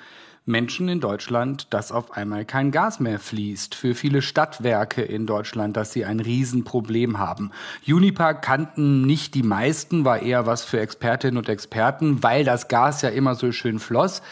Menschen 0.49 0.89
in 0.89 1.01
Deutschland, 1.01 1.67
dass 1.71 1.93
auf 1.93 2.13
einmal 2.17 2.45
kein 2.45 2.71
Gas 2.71 2.99
mehr 2.99 3.21
fließt. 3.21 3.75
Für 3.75 3.95
viele 3.95 4.23
Stadtwerke 4.23 5.03
in 5.03 5.27
Deutschland, 5.27 5.77
dass 5.77 5.93
sie 5.93 6.05
ein 6.05 6.21
Riesenproblem 6.21 7.19
haben. 7.19 7.53
Uniper 7.87 8.35
kannten 8.35 9.03
nicht 9.03 9.35
die 9.35 9.43
meisten, 9.43 10.05
war 10.05 10.23
eher 10.23 10.47
was 10.47 10.65
für 10.65 10.81
Expertinnen 10.81 11.37
und 11.37 11.49
Experten, 11.49 12.23
weil 12.23 12.45
das 12.45 12.69
Gas 12.69 13.03
ja 13.03 13.11
immer 13.11 13.35
so 13.35 13.53
schön 13.53 13.79
floss. 13.79 14.23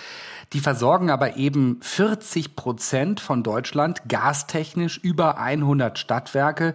Die 0.53 0.61
versorgen 0.61 1.11
aber 1.11 1.37
eben 1.37 1.79
40 1.83 2.55
Prozent 2.55 3.21
von 3.21 3.43
Deutschland 3.43 4.03
gastechnisch 4.09 4.99
über 4.99 5.39
100 5.39 5.99
Stadtwerke 5.99 6.75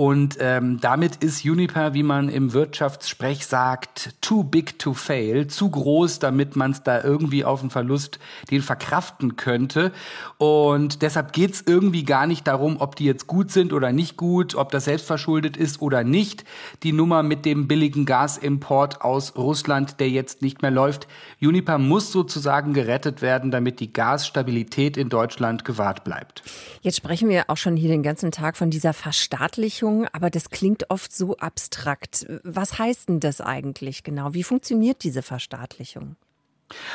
und 0.00 0.38
ähm, 0.40 0.80
damit 0.80 1.16
ist 1.16 1.44
Uniper, 1.44 1.92
wie 1.92 2.02
man 2.02 2.30
im 2.30 2.54
Wirtschaftssprech 2.54 3.46
sagt, 3.46 4.14
too 4.22 4.44
big 4.44 4.78
to 4.78 4.94
fail, 4.94 5.46
zu 5.46 5.68
groß, 5.68 6.20
damit 6.20 6.56
man 6.56 6.70
es 6.70 6.82
da 6.82 7.04
irgendwie 7.04 7.44
auf 7.44 7.60
den 7.60 7.68
Verlust 7.68 8.18
den 8.50 8.62
verkraften 8.62 9.36
könnte. 9.36 9.92
Und 10.38 11.02
deshalb 11.02 11.34
geht's 11.34 11.62
irgendwie 11.66 12.04
gar 12.04 12.26
nicht 12.26 12.46
darum, 12.46 12.78
ob 12.80 12.96
die 12.96 13.04
jetzt 13.04 13.26
gut 13.26 13.50
sind 13.50 13.74
oder 13.74 13.92
nicht 13.92 14.16
gut, 14.16 14.54
ob 14.54 14.72
das 14.72 14.86
selbstverschuldet 14.86 15.58
ist 15.58 15.82
oder 15.82 16.02
nicht. 16.02 16.44
Die 16.82 16.94
Nummer 16.94 17.22
mit 17.22 17.44
dem 17.44 17.68
billigen 17.68 18.06
Gasimport 18.06 19.02
aus 19.02 19.36
Russland, 19.36 20.00
der 20.00 20.08
jetzt 20.08 20.40
nicht 20.40 20.62
mehr 20.62 20.70
läuft. 20.70 21.08
Uniper 21.42 21.76
muss 21.76 22.10
sozusagen 22.10 22.72
gerettet 22.72 23.20
werden, 23.20 23.50
damit 23.50 23.80
die 23.80 23.92
Gasstabilität 23.92 24.96
in 24.96 25.10
Deutschland 25.10 25.66
gewahrt 25.66 26.04
bleibt. 26.04 26.42
Jetzt 26.80 26.96
sprechen 26.96 27.28
wir 27.28 27.50
auch 27.50 27.58
schon 27.58 27.76
hier 27.76 27.90
den 27.90 28.02
ganzen 28.02 28.30
Tag 28.30 28.56
von 28.56 28.70
dieser 28.70 28.94
Verstaatlichung 28.94 29.89
Verstaatlichung, 29.90 30.06
aber 30.12 30.30
das 30.30 30.50
klingt 30.50 30.90
oft 30.90 31.12
so 31.12 31.36
abstrakt. 31.36 32.26
Was 32.44 32.78
heißt 32.78 33.08
denn 33.08 33.20
das 33.20 33.40
eigentlich 33.40 34.02
genau? 34.02 34.34
Wie 34.34 34.44
funktioniert 34.44 35.02
diese 35.04 35.22
Verstaatlichung? 35.22 36.16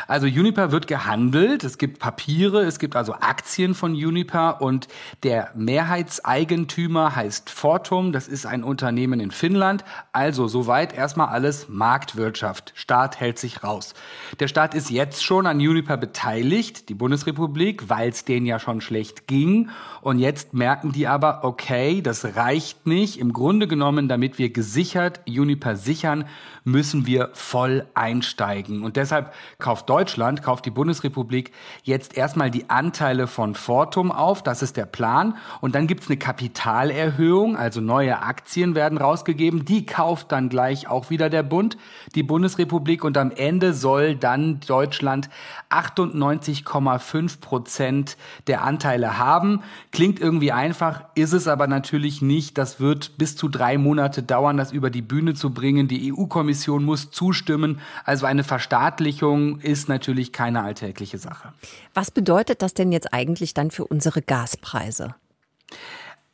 Also 0.08 0.28
Uniper 0.28 0.72
wird 0.72 0.88
gehandelt, 0.88 1.64
es 1.64 1.78
gibt 1.78 2.00
Papiere, 2.00 2.62
es 2.62 2.80
gibt 2.80 2.96
also 2.96 3.14
Aktien 3.14 3.76
von 3.76 3.92
Uniper 3.94 4.62
und 4.62 4.88
der 5.24 5.52
Mehrheitseigentümer 5.56 7.16
heißt 7.16 7.50
Fortum, 7.50 8.12
das 8.12 8.28
ist 8.28 8.46
ein 8.46 8.64
Unternehmen 8.64 9.20
in 9.20 9.32
Finnland. 9.32 9.84
Also 10.12 10.48
soweit 10.48 10.94
erstmal 10.94 11.28
alles 11.28 11.68
Marktwirtschaft. 11.68 12.74
Staat 12.76 13.20
hält 13.20 13.40
sich 13.40 13.64
raus. 13.64 13.94
Der 14.40 14.48
Staat 14.48 14.76
ist 14.76 14.90
jetzt 14.90 15.24
schon 15.24 15.48
an 15.48 15.58
Uniper 15.58 15.98
beteiligt, 15.98 16.90
die 16.90 16.94
Bundesrepublik, 16.94 17.90
weil 17.90 18.10
es 18.10 18.26
denen 18.26 18.46
ja 18.46 18.60
schon 18.60 18.82
schlecht 18.82 19.28
ging. 19.28 19.70
Und 20.02 20.20
jetzt 20.20 20.54
merken 20.54 20.92
die 20.92 21.08
aber, 21.08 21.44
okay, 21.44 22.02
das 22.02 22.36
reicht 22.36 22.86
nicht. 22.88 23.20
Im 23.20 23.34
Grunde 23.34 23.68
genommen, 23.68 24.08
damit 24.08 24.38
wir 24.38 24.52
gesichert 24.52 25.22
Uniper 25.28 25.76
sichern, 25.76 26.26
müssen 26.64 27.06
wir 27.06 27.30
voll 27.34 27.86
einsteigen. 27.94 28.84
Und 28.84 28.98
deshalb 28.98 29.34
kauft 29.66 29.90
Deutschland, 29.90 30.44
kauft 30.44 30.64
die 30.68 30.70
Bundesrepublik 30.70 31.52
jetzt 31.82 32.16
erstmal 32.16 32.52
die 32.52 32.70
Anteile 32.70 33.26
von 33.26 33.56
Fortum 33.56 34.12
auf. 34.12 34.44
Das 34.44 34.62
ist 34.62 34.78
der 34.78 34.86
Plan. 34.86 35.38
Und 35.60 35.74
dann 35.74 35.88
gibt's 35.88 36.08
eine 36.08 36.18
Kapitalerhöhung, 36.18 37.58
also 37.58 37.82
neue 37.82 38.22
Aktien 38.22 38.76
werden 38.76 39.00
rausgegeben. 39.00 39.66
Die 39.66 39.88
kauft 39.88 40.32
dann 40.32 40.50
gleich 40.50 40.88
auch 40.88 41.10
wieder 41.10 41.32
der 41.32 41.42
Bund, 41.42 41.78
die 42.14 42.22
Bundesrepublik. 42.22 43.04
Und 43.04 43.18
am 43.18 43.32
Ende 43.32 43.74
soll 43.74 44.16
dann 44.16 44.60
Deutschland 44.60 45.32
98,5 45.72 47.42
Prozent 47.42 48.18
der 48.46 48.64
Anteile 48.64 49.18
haben. 49.18 49.64
Klingt 49.92 50.20
irgendwie 50.20 50.52
einfach, 50.52 51.06
ist 51.16 51.34
es 51.34 51.48
aber 51.48 51.66
natürlich 51.66 52.22
nicht. 52.22 52.60
Das 52.60 52.80
wird 52.80 53.18
bis 53.18 53.36
zu 53.36 53.50
drei 53.50 53.80
Monate 53.80 54.22
dauern, 54.22 54.58
das 54.58 54.72
über 54.72 54.92
die 54.92 55.02
Bühne 55.02 55.34
zu 55.34 55.56
bringen. 55.56 55.88
Die 55.88 56.14
EU-Kommission 56.14 56.84
muss 56.84 57.10
zustimmen. 57.10 57.80
Also 58.04 58.28
eine 58.28 58.44
Verstaatlichung 58.44 59.55
ist 59.62 59.90
natürlich 59.90 60.32
keine 60.32 60.62
alltägliche 60.64 61.18
Sache. 61.18 61.54
Was 61.94 62.12
bedeutet 62.12 62.62
das 62.62 62.74
denn 62.74 62.92
jetzt 62.92 63.14
eigentlich 63.14 63.54
dann 63.54 63.72
für 63.72 63.86
unsere 63.86 64.22
Gaspreise? 64.22 65.16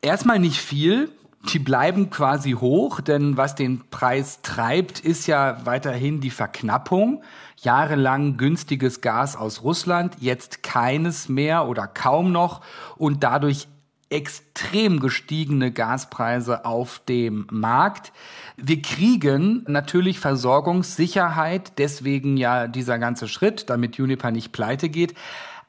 Erstmal 0.02 0.40
nicht 0.40 0.60
viel. 0.60 1.10
Die 1.50 1.60
bleiben 1.60 2.12
quasi 2.12 2.52
hoch, 2.52 3.02
denn 3.02 3.36
was 3.36 3.56
den 3.56 3.82
Preis 3.90 4.42
treibt, 4.44 5.00
ist 5.00 5.26
ja 5.26 5.66
weiterhin 5.66 6.22
die 6.22 6.30
Verknappung. 6.30 7.24
Jahrelang 7.58 8.38
günstiges 8.38 9.02
Gas 9.02 9.36
aus 9.36 9.64
Russland, 9.64 10.18
jetzt 10.20 10.62
keines 10.62 11.30
mehr 11.30 11.68
oder 11.68 11.88
kaum 11.88 12.32
noch 12.32 12.62
und 12.96 13.24
dadurch 13.24 13.68
extrem 14.12 15.00
gestiegene 15.00 15.72
Gaspreise 15.72 16.66
auf 16.66 17.00
dem 17.08 17.48
Markt. 17.50 18.12
Wir 18.58 18.82
kriegen 18.82 19.64
natürlich 19.68 20.20
Versorgungssicherheit, 20.20 21.78
deswegen 21.78 22.38
ja 22.38 22.68
dieser 22.68 23.00
ganze 23.00 23.28
Schritt, 23.28 23.70
damit 23.70 23.96
Juniper 23.96 24.32
nicht 24.32 24.52
pleite 24.52 24.90
geht. 24.90 25.16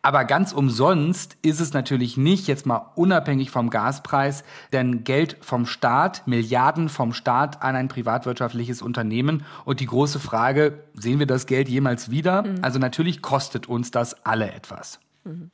Aber 0.05 0.25
ganz 0.25 0.53
umsonst 0.53 1.37
ist 1.43 1.61
es 1.61 1.73
natürlich 1.73 2.17
nicht, 2.17 2.49
jetzt 2.49 2.67
mal 2.67 2.91
unabhängig 2.97 3.53
vom 3.53 3.71
Gaspreis, 3.71 4.43
denn 4.73 5.05
Geld 5.05 5.37
vom 5.41 5.65
Staat, 5.65 6.27
Milliarden 6.27 6.89
vom 6.89 7.13
Staat 7.13 7.63
an 7.63 7.77
ein 7.77 7.87
privatwirtschaftliches 7.87 8.83
Unternehmen. 8.83 9.45
Und 9.65 9.79
die 9.79 9.87
große 9.87 10.19
Frage, 10.19 10.83
sehen 10.95 11.21
wir 11.21 11.27
das 11.27 11.47
Geld 11.47 11.69
jemals 11.69 12.11
wieder? 12.11 12.43
Mhm. 12.43 12.57
Also 12.63 12.81
natürlich 12.81 13.23
kostet 13.23 13.69
uns 13.69 13.93
das 13.93 14.27
alle 14.27 14.53
etwas. 14.53 14.99
Mhm. 15.23 15.53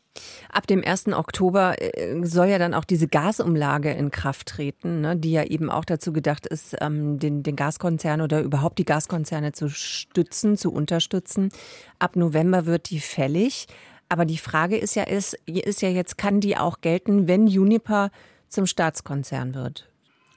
Ab 0.50 0.66
dem 0.66 0.82
1. 0.84 1.08
Oktober 1.08 1.80
äh, 1.80 2.24
soll 2.24 2.48
ja 2.48 2.58
dann 2.58 2.74
auch 2.74 2.84
diese 2.84 3.08
Gasumlage 3.08 3.90
in 3.90 4.10
Kraft 4.10 4.48
treten, 4.48 5.00
ne, 5.00 5.16
die 5.16 5.32
ja 5.32 5.44
eben 5.44 5.70
auch 5.70 5.84
dazu 5.84 6.12
gedacht 6.12 6.46
ist, 6.46 6.76
ähm, 6.80 7.18
den, 7.18 7.42
den 7.42 7.56
Gaskonzern 7.56 8.20
oder 8.20 8.40
überhaupt 8.40 8.78
die 8.78 8.84
Gaskonzerne 8.84 9.52
zu 9.52 9.68
stützen, 9.68 10.56
zu 10.56 10.72
unterstützen. 10.72 11.50
Ab 11.98 12.16
November 12.16 12.66
wird 12.66 12.90
die 12.90 13.00
fällig. 13.00 13.66
Aber 14.08 14.24
die 14.24 14.38
Frage 14.38 14.76
ist 14.78 14.96
ja, 14.96 15.02
ist, 15.02 15.34
ist 15.46 15.82
ja 15.82 15.90
jetzt, 15.90 16.16
kann 16.16 16.40
die 16.40 16.56
auch 16.56 16.80
gelten, 16.80 17.28
wenn 17.28 17.46
Juniper 17.46 18.10
zum 18.48 18.66
Staatskonzern 18.66 19.54
wird? 19.54 19.87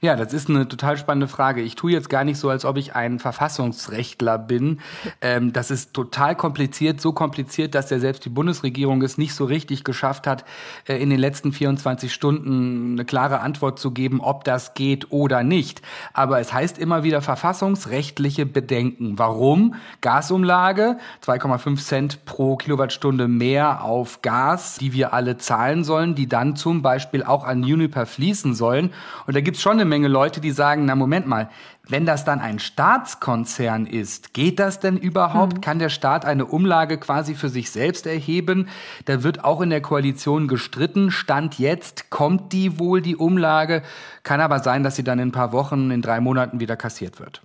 Ja, 0.04 0.16
das 0.16 0.32
ist 0.32 0.50
eine 0.50 0.66
total 0.66 0.96
spannende 0.96 1.28
Frage. 1.28 1.62
Ich 1.62 1.76
tue 1.76 1.92
jetzt 1.92 2.10
gar 2.10 2.24
nicht 2.24 2.36
so, 2.36 2.50
als 2.50 2.64
ob 2.64 2.76
ich 2.76 2.96
ein 2.96 3.20
Verfassungsrechtler 3.20 4.36
bin. 4.36 4.80
Ähm, 5.20 5.52
das 5.52 5.70
ist 5.70 5.94
total 5.94 6.34
kompliziert, 6.34 7.00
so 7.00 7.12
kompliziert, 7.12 7.76
dass 7.76 7.88
ja 7.88 8.00
selbst 8.00 8.24
die 8.24 8.28
Bundesregierung 8.28 9.00
es 9.02 9.16
nicht 9.16 9.32
so 9.32 9.44
richtig 9.44 9.84
geschafft 9.84 10.26
hat, 10.26 10.44
äh, 10.88 11.00
in 11.00 11.08
den 11.08 11.20
letzten 11.20 11.52
24 11.52 12.12
Stunden 12.12 12.94
eine 12.94 13.04
klare 13.04 13.38
Antwort 13.38 13.78
zu 13.78 13.92
geben, 13.92 14.20
ob 14.20 14.42
das 14.42 14.74
geht 14.74 15.12
oder 15.12 15.44
nicht. 15.44 15.82
Aber 16.14 16.40
es 16.40 16.52
heißt 16.52 16.78
immer 16.78 17.04
wieder 17.04 17.22
verfassungsrechtliche 17.22 18.44
Bedenken. 18.44 19.20
Warum? 19.20 19.76
Gasumlage, 20.00 20.98
2,5 21.24 21.76
Cent 21.80 22.24
pro 22.24 22.56
Kilowattstunde 22.56 23.28
mehr 23.28 23.84
auf 23.84 24.20
Gas, 24.20 24.78
die 24.78 24.94
wir 24.94 25.14
alle 25.14 25.38
zahlen 25.38 25.84
sollen, 25.84 26.16
die 26.16 26.26
dann 26.26 26.56
zum 26.56 26.82
Beispiel 26.82 27.22
auch 27.22 27.44
an 27.44 27.62
Uniper 27.62 28.04
fließen 28.04 28.56
sollen. 28.56 28.90
Und 29.28 29.36
da 29.36 29.40
gibt's 29.40 29.62
schon 29.62 29.74
eine 29.74 29.91
Menge 29.92 30.08
Leute, 30.08 30.40
die 30.40 30.52
sagen, 30.52 30.86
na 30.86 30.94
Moment 30.94 31.26
mal, 31.26 31.50
wenn 31.86 32.06
das 32.06 32.24
dann 32.24 32.40
ein 32.40 32.58
Staatskonzern 32.58 33.84
ist, 33.84 34.32
geht 34.32 34.58
das 34.58 34.80
denn 34.80 34.96
überhaupt? 34.96 35.56
Mhm. 35.56 35.60
Kann 35.60 35.78
der 35.78 35.90
Staat 35.90 36.24
eine 36.24 36.46
Umlage 36.46 36.96
quasi 36.96 37.34
für 37.34 37.50
sich 37.50 37.70
selbst 37.70 38.06
erheben? 38.06 38.68
Da 39.04 39.22
wird 39.22 39.44
auch 39.44 39.60
in 39.60 39.68
der 39.68 39.82
Koalition 39.82 40.48
gestritten. 40.48 41.10
Stand 41.10 41.58
jetzt 41.58 42.08
kommt 42.08 42.54
die 42.54 42.78
wohl, 42.78 43.02
die 43.02 43.16
Umlage. 43.16 43.82
Kann 44.22 44.40
aber 44.40 44.60
sein, 44.60 44.82
dass 44.82 44.96
sie 44.96 45.04
dann 45.04 45.18
in 45.18 45.28
ein 45.28 45.32
paar 45.32 45.52
Wochen, 45.52 45.90
in 45.90 46.00
drei 46.00 46.20
Monaten 46.20 46.58
wieder 46.58 46.76
kassiert 46.76 47.20
wird. 47.20 47.42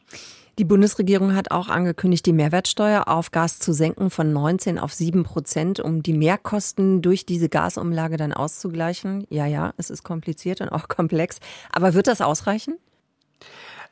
Die 0.60 0.66
Bundesregierung 0.66 1.36
hat 1.36 1.52
auch 1.52 1.70
angekündigt, 1.70 2.26
die 2.26 2.34
Mehrwertsteuer 2.34 3.08
auf 3.08 3.30
Gas 3.30 3.60
zu 3.60 3.74
senken 3.74 4.10
von 4.10 4.34
19 4.34 4.80
auf 4.80 4.92
7 4.92 5.24
Prozent, 5.24 5.80
um 5.80 6.02
die 6.02 6.14
Mehrkosten 6.14 7.04
durch 7.04 7.28
diese 7.28 7.48
Gasumlage 7.48 8.18
dann 8.18 8.34
auszugleichen. 8.34 9.28
Ja, 9.30 9.46
ja, 9.46 9.76
es 9.78 9.92
ist 9.92 10.02
kompliziert 10.02 10.62
und 10.62 10.70
auch 10.70 10.88
komplex. 10.88 11.40
Aber 11.72 11.94
wird 11.94 12.08
das 12.08 12.22
ausreichen? 12.22 12.76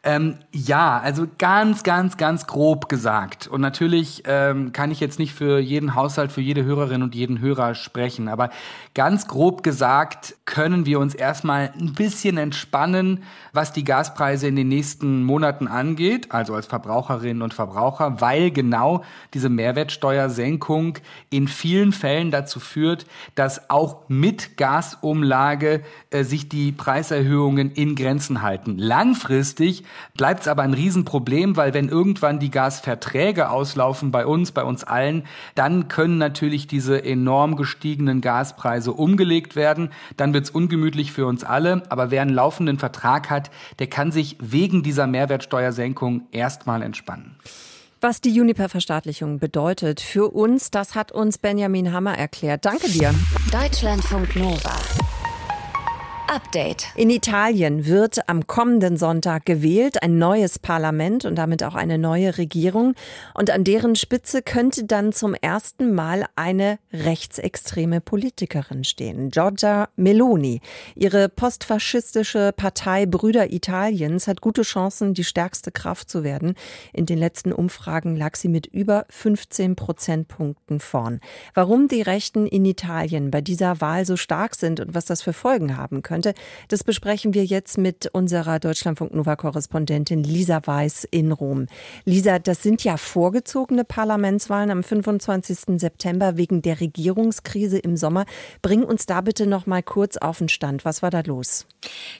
Ähm, 0.07 0.38
ja, 0.51 1.00
also 1.00 1.25
ganz, 1.39 1.81
ganz, 1.81 2.15
ganz 2.15 2.45
grob 2.45 2.89
gesagt. 2.89 3.47
Und 3.47 3.62
natürlich 3.62 4.21
ähm, 4.27 4.71
kann 4.71 4.91
ich 4.91 5.00
jetzt 5.00 5.17
nicht 5.17 5.33
für 5.33 5.57
jeden 5.57 5.95
Haushalt, 5.95 6.31
für 6.31 6.41
jede 6.41 6.63
Hörerin 6.63 7.01
und 7.01 7.15
jeden 7.15 7.39
Hörer 7.39 7.74
sprechen, 7.74 8.27
aber 8.27 8.51
ganz 8.93 9.27
grob 9.27 9.63
gesagt 9.63 10.35
können 10.45 10.85
wir 10.85 11.00
uns 11.00 11.15
erstmal 11.15 11.74
ein 11.79 11.93
bisschen 11.93 12.38
entspannen, 12.38 13.24
was 13.51 13.74
die 13.74 13.83
Gaspreise 13.83 14.47
in 14.47 14.55
den 14.55 14.67
nächsten 14.67 15.24
Monaten 15.24 15.67
angeht, 15.67 16.31
also 16.31 16.53
als 16.53 16.67
Verbraucherinnen 16.67 17.41
und 17.41 17.55
Verbraucher, 17.55 18.21
weil 18.21 18.51
genau 18.51 19.03
diese 19.33 19.50
Mehrwertsteuersenkung 19.50 21.00
in 21.31 21.47
vielen 21.47 21.91
Fällen 21.93 22.29
dazu 22.29 22.59
führt, 22.59 23.07
dass 23.33 23.71
auch 23.71 24.07
mit 24.07 24.55
Gasumlage 24.57 25.81
äh, 26.12 26.24
sich 26.24 26.47
die 26.47 26.71
Preiserhöhungen 26.71 27.71
in 27.71 27.95
Grenzen 27.95 28.43
halten. 28.43 28.77
Langfristig 28.77 29.83
bleibt 30.18 30.42
es 30.42 30.48
aber 30.48 30.64
ein 30.64 30.74
Riesenproblem, 30.74 31.58
weil 31.58 31.74
wenn 31.74 31.90
irgendwann 31.90 32.40
die 32.40 32.52
Gasverträge 32.52 33.50
auslaufen 33.50 34.12
bei 34.12 34.25
uns, 34.25 34.52
bei 34.52 34.64
uns 34.64 34.84
allen, 34.84 35.24
dann 35.56 35.88
können 35.88 36.18
natürlich 36.18 36.68
diese 36.68 37.04
enorm 37.04 37.56
gestiegenen 37.56 38.22
Gaspreise 38.22 38.92
umgelegt 38.92 39.56
werden. 39.56 39.90
Dann 40.18 40.34
wird 40.34 40.46
es 40.46 40.50
ungemütlich 40.50 41.12
für 41.12 41.25
uns 41.25 41.44
alle. 41.44 41.84
Aber 41.90 42.12
wer 42.12 42.22
einen 42.22 42.34
laufenden 42.34 42.80
Vertrag 42.80 43.30
hat, 43.30 43.52
der 43.80 43.88
kann 43.88 44.12
sich 44.12 44.38
wegen 44.40 44.84
dieser 44.84 45.08
Mehrwertsteuersenkung 45.08 46.28
erstmal 46.32 46.82
entspannen. 46.82 47.36
Was 48.02 48.22
die 48.22 48.30
Juniper-Verstaatlichung 48.30 49.40
bedeutet 49.40 50.02
für 50.02 50.30
uns, 50.30 50.70
das 50.70 50.96
hat 50.96 51.12
uns 51.12 51.38
Benjamin 51.38 51.92
Hammer 51.92 52.18
erklärt. 52.18 52.66
Danke 52.66 52.90
dir. 52.90 53.14
Deutschlandfunk 53.52 54.36
Nova. 54.36 54.75
Update. 56.27 56.88
In 56.96 57.12
Italien 57.12 57.86
wird 57.86 58.27
am 58.27 58.48
kommenden 58.48 58.98
Sonntag 58.98 59.46
gewählt, 59.46 60.01
ein 60.01 60.17
neues 60.17 60.58
Parlament 60.58 61.24
und 61.24 61.36
damit 61.36 61.63
auch 61.63 61.75
eine 61.75 62.00
neue 62.00 62.38
Regierung. 62.39 62.96
Und 63.36 63.51
an 63.51 63.63
deren 63.63 63.96
Spitze 63.96 64.41
könnte 64.41 64.86
dann 64.86 65.13
zum 65.13 65.36
ersten 65.36 65.94
Mal 65.94 66.25
eine 66.36 66.79
rechtsextreme 66.91 68.01
Politikerin 68.01 68.84
stehen, 68.84 69.29
Giorgia 69.29 69.89
Meloni. 69.96 70.62
Ihre 70.96 71.29
postfaschistische 71.29 72.53
Partei 72.55 73.05
Brüder 73.05 73.51
Italiens 73.51 74.27
hat 74.27 74.41
gute 74.41 74.63
Chancen, 74.63 75.13
die 75.13 75.24
stärkste 75.24 75.72
Kraft 75.72 76.10
zu 76.10 76.24
werden. 76.24 76.55
In 76.91 77.05
den 77.05 77.20
letzten 77.20 77.53
Umfragen 77.53 78.15
lag 78.15 78.36
sie 78.36 78.50
mit 78.50 78.65
über 78.65 79.05
15 79.10 79.75
Prozentpunkten 79.75 80.79
vorn. 80.79 81.20
Warum 81.53 81.88
die 81.88 82.01
Rechten 82.01 82.48
in 82.48 82.65
Italien 82.65 83.29
bei 83.29 83.41
dieser 83.41 83.79
Wahl 83.79 84.05
so 84.05 84.17
stark 84.17 84.55
sind 84.55 84.79
und 84.79 84.96
was 84.96 85.05
das 85.05 85.22
für 85.22 85.34
Folgen 85.34 85.77
haben 85.77 86.01
könnte, 86.01 86.14
könnte. 86.15 86.34
Das 86.69 86.86
besprechen 86.86 87.34
wir 87.34 87.43
jetzt 87.43 87.77
mit 87.77 88.10
unserer 88.13 88.60
Deutschlandfunk 88.60 89.13
Nova 89.13 89.36
Korrespondentin 89.36 90.24
Lisa 90.24 90.62
Weiß 90.63 91.05
in 91.12 91.34
Rom. 91.34 91.67
Lisa, 92.05 92.39
das 92.39 92.63
sind 92.63 92.86
ja 92.86 92.95
vorgezogene 92.95 93.84
Parlamentswahlen 93.84 94.72
am 94.72 94.81
25. 94.81 95.77
September 95.77 96.38
wegen 96.38 96.62
der 96.62 96.79
Regierungskrise 96.79 97.79
im 97.79 97.98
Sommer. 97.98 98.25
Bring 98.62 98.84
uns 98.84 99.05
da 99.05 99.19
bitte 99.19 99.45
noch 99.45 99.65
mal 99.65 99.84
kurz 99.84 100.15
auf 100.15 100.38
den 100.38 100.48
Stand. 100.48 100.86
Was 100.86 101.01
war 101.01 101.12
da 101.12 101.19
los? 101.19 101.65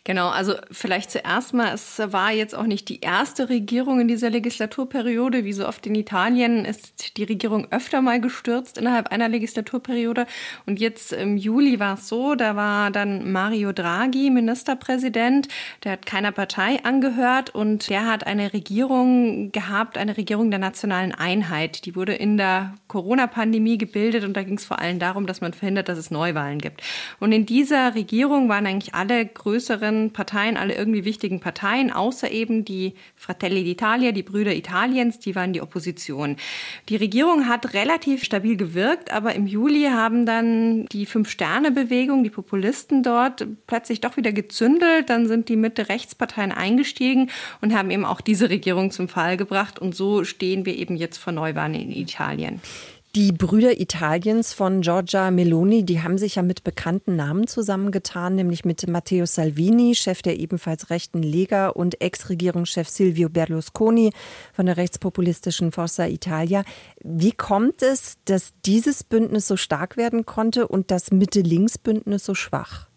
Genau, 0.04 0.28
also 0.28 0.56
vielleicht 0.72 1.12
zuerst 1.12 1.54
mal, 1.54 1.74
es 1.74 2.00
war 2.00 2.34
jetzt 2.34 2.54
auch 2.54 2.66
nicht 2.66 2.90
die 2.90 3.00
erste 3.00 3.48
Regierung 3.48 4.02
in 4.02 4.10
dieser 4.10 4.30
Legislaturperiode. 4.30 5.46
Wie 5.46 5.54
so 5.54 5.66
oft 5.66 5.88
in 5.88 5.96
Italien 5.96 6.66
ist 6.66 7.16
die 7.16 7.24
Regierung 7.24 7.68
öfter 7.72 8.02
mal 8.02 8.20
gestürzt 8.20 8.78
innerhalb 8.78 9.08
einer 9.08 9.30
Legislaturperiode. 9.30 10.28
Und 10.66 10.82
jetzt 10.82 11.14
im 11.14 11.38
Juli 11.38 11.80
war 11.80 11.94
es 11.94 12.10
so, 12.10 12.36
da 12.36 12.58
war 12.58 12.92
dann 12.92 13.32
Mario 13.32 13.72
Draghi 13.72 13.85
Draghi, 13.86 14.32
Ministerpräsident. 14.32 15.48
Der 15.84 15.92
hat 15.92 16.08
keiner 16.08 16.32
Partei 16.32 16.84
angehört 16.84 17.54
und 17.54 17.88
der 17.88 18.08
hat 18.08 18.26
eine 18.26 18.52
Regierung 18.52 19.52
gehabt, 19.52 20.00
eine 20.00 20.18
Regierung 20.18 20.50
der 20.50 20.60
nationalen 20.60 21.12
Einheit. 21.14 21.86
Die 21.86 21.96
wurde 21.96 22.16
in 22.16 22.36
der 22.36 22.74
Corona-Pandemie 22.88 23.78
gebildet 23.78 24.24
und 24.24 24.36
da 24.36 24.42
ging 24.42 24.58
es 24.58 24.66
vor 24.66 24.80
allem 24.80 24.98
darum, 24.98 25.28
dass 25.28 25.40
man 25.40 25.54
verhindert, 25.54 25.88
dass 25.88 26.00
es 26.00 26.10
Neuwahlen 26.10 26.58
gibt. 26.58 26.82
Und 27.20 27.32
in 27.32 27.46
dieser 27.46 27.94
Regierung 27.94 28.50
waren 28.50 28.66
eigentlich 28.66 28.96
alle 28.96 29.24
größeren 29.24 30.12
Parteien, 30.14 30.58
alle 30.58 30.74
irgendwie 30.74 31.06
wichtigen 31.06 31.40
Parteien, 31.40 31.92
außer 31.92 32.32
eben 32.32 32.66
die 32.66 32.96
Fratelli 33.16 33.62
d'Italia, 33.72 34.14
die 34.14 34.24
Brüder 34.24 34.56
Italiens, 34.56 35.20
die 35.20 35.36
waren 35.36 35.54
die 35.54 35.62
Opposition. 35.62 36.38
Die 36.90 36.96
Regierung 36.96 37.48
hat 37.48 37.76
relativ 37.76 38.24
stabil 38.24 38.58
gewirkt, 38.58 39.14
aber 39.14 39.36
im 39.36 39.46
Juli 39.46 39.84
haben 39.92 40.26
dann 40.26 40.88
die 40.88 41.06
Fünf-Sterne-Bewegung, 41.06 42.24
die 42.24 42.32
Populisten 42.32 43.04
dort 43.04 43.46
plötzlich 43.76 44.00
doch 44.00 44.16
wieder 44.16 44.32
gezündelt. 44.32 45.10
Dann 45.10 45.28
sind 45.28 45.50
die 45.50 45.58
Mitte-Rechtsparteien 45.58 46.54
eingestiegen 46.54 47.30
und 47.60 47.76
haben 47.76 47.92
eben 47.92 48.06
auch 48.06 48.22
diese 48.22 48.50
Regierung 48.50 48.90
zum 48.90 49.10
Fall 49.10 49.36
gebracht. 49.36 49.80
Und 49.80 49.94
so 49.94 50.24
stehen 50.24 50.66
wir 50.66 50.78
eben 50.78 50.96
jetzt 50.96 51.18
vor 51.18 51.34
Neuwahlen 51.34 51.76
in 51.76 51.92
Italien. 51.92 52.62
Die 53.16 53.34
Brüder 53.34 53.80
Italiens 53.80 54.54
von 54.54 54.80
Giorgia 54.80 55.30
Meloni, 55.30 55.84
die 55.84 56.02
haben 56.02 56.18
sich 56.18 56.36
ja 56.36 56.42
mit 56.42 56.64
bekannten 56.64 57.18
Namen 57.18 57.48
zusammengetan, 57.48 58.36
nämlich 58.36 58.64
mit 58.64 58.88
Matteo 58.88 59.26
Salvini, 59.26 59.94
Chef 59.94 60.22
der 60.22 60.40
ebenfalls 60.40 60.90
rechten 60.90 61.22
Lega 61.22 61.68
und 61.68 62.02
Ex-Regierungschef 62.02 62.88
Silvio 62.88 63.28
Berlusconi 63.28 64.12
von 64.54 64.68
der 64.68 64.78
rechtspopulistischen 64.78 65.74
Forza 65.74 66.08
Italia. 66.08 66.64
Wie 67.04 67.34
kommt 67.34 67.82
es, 67.82 68.20
dass 68.24 68.54
dieses 68.66 69.04
Bündnis 69.04 69.48
so 69.48 69.58
stark 69.58 69.98
werden 69.98 70.26
konnte 70.26 70.66
und 70.66 70.92
das 70.92 71.12
Mitte-Links-Bündnis 71.12 72.24
so 72.24 72.36
schwach? 72.36 72.88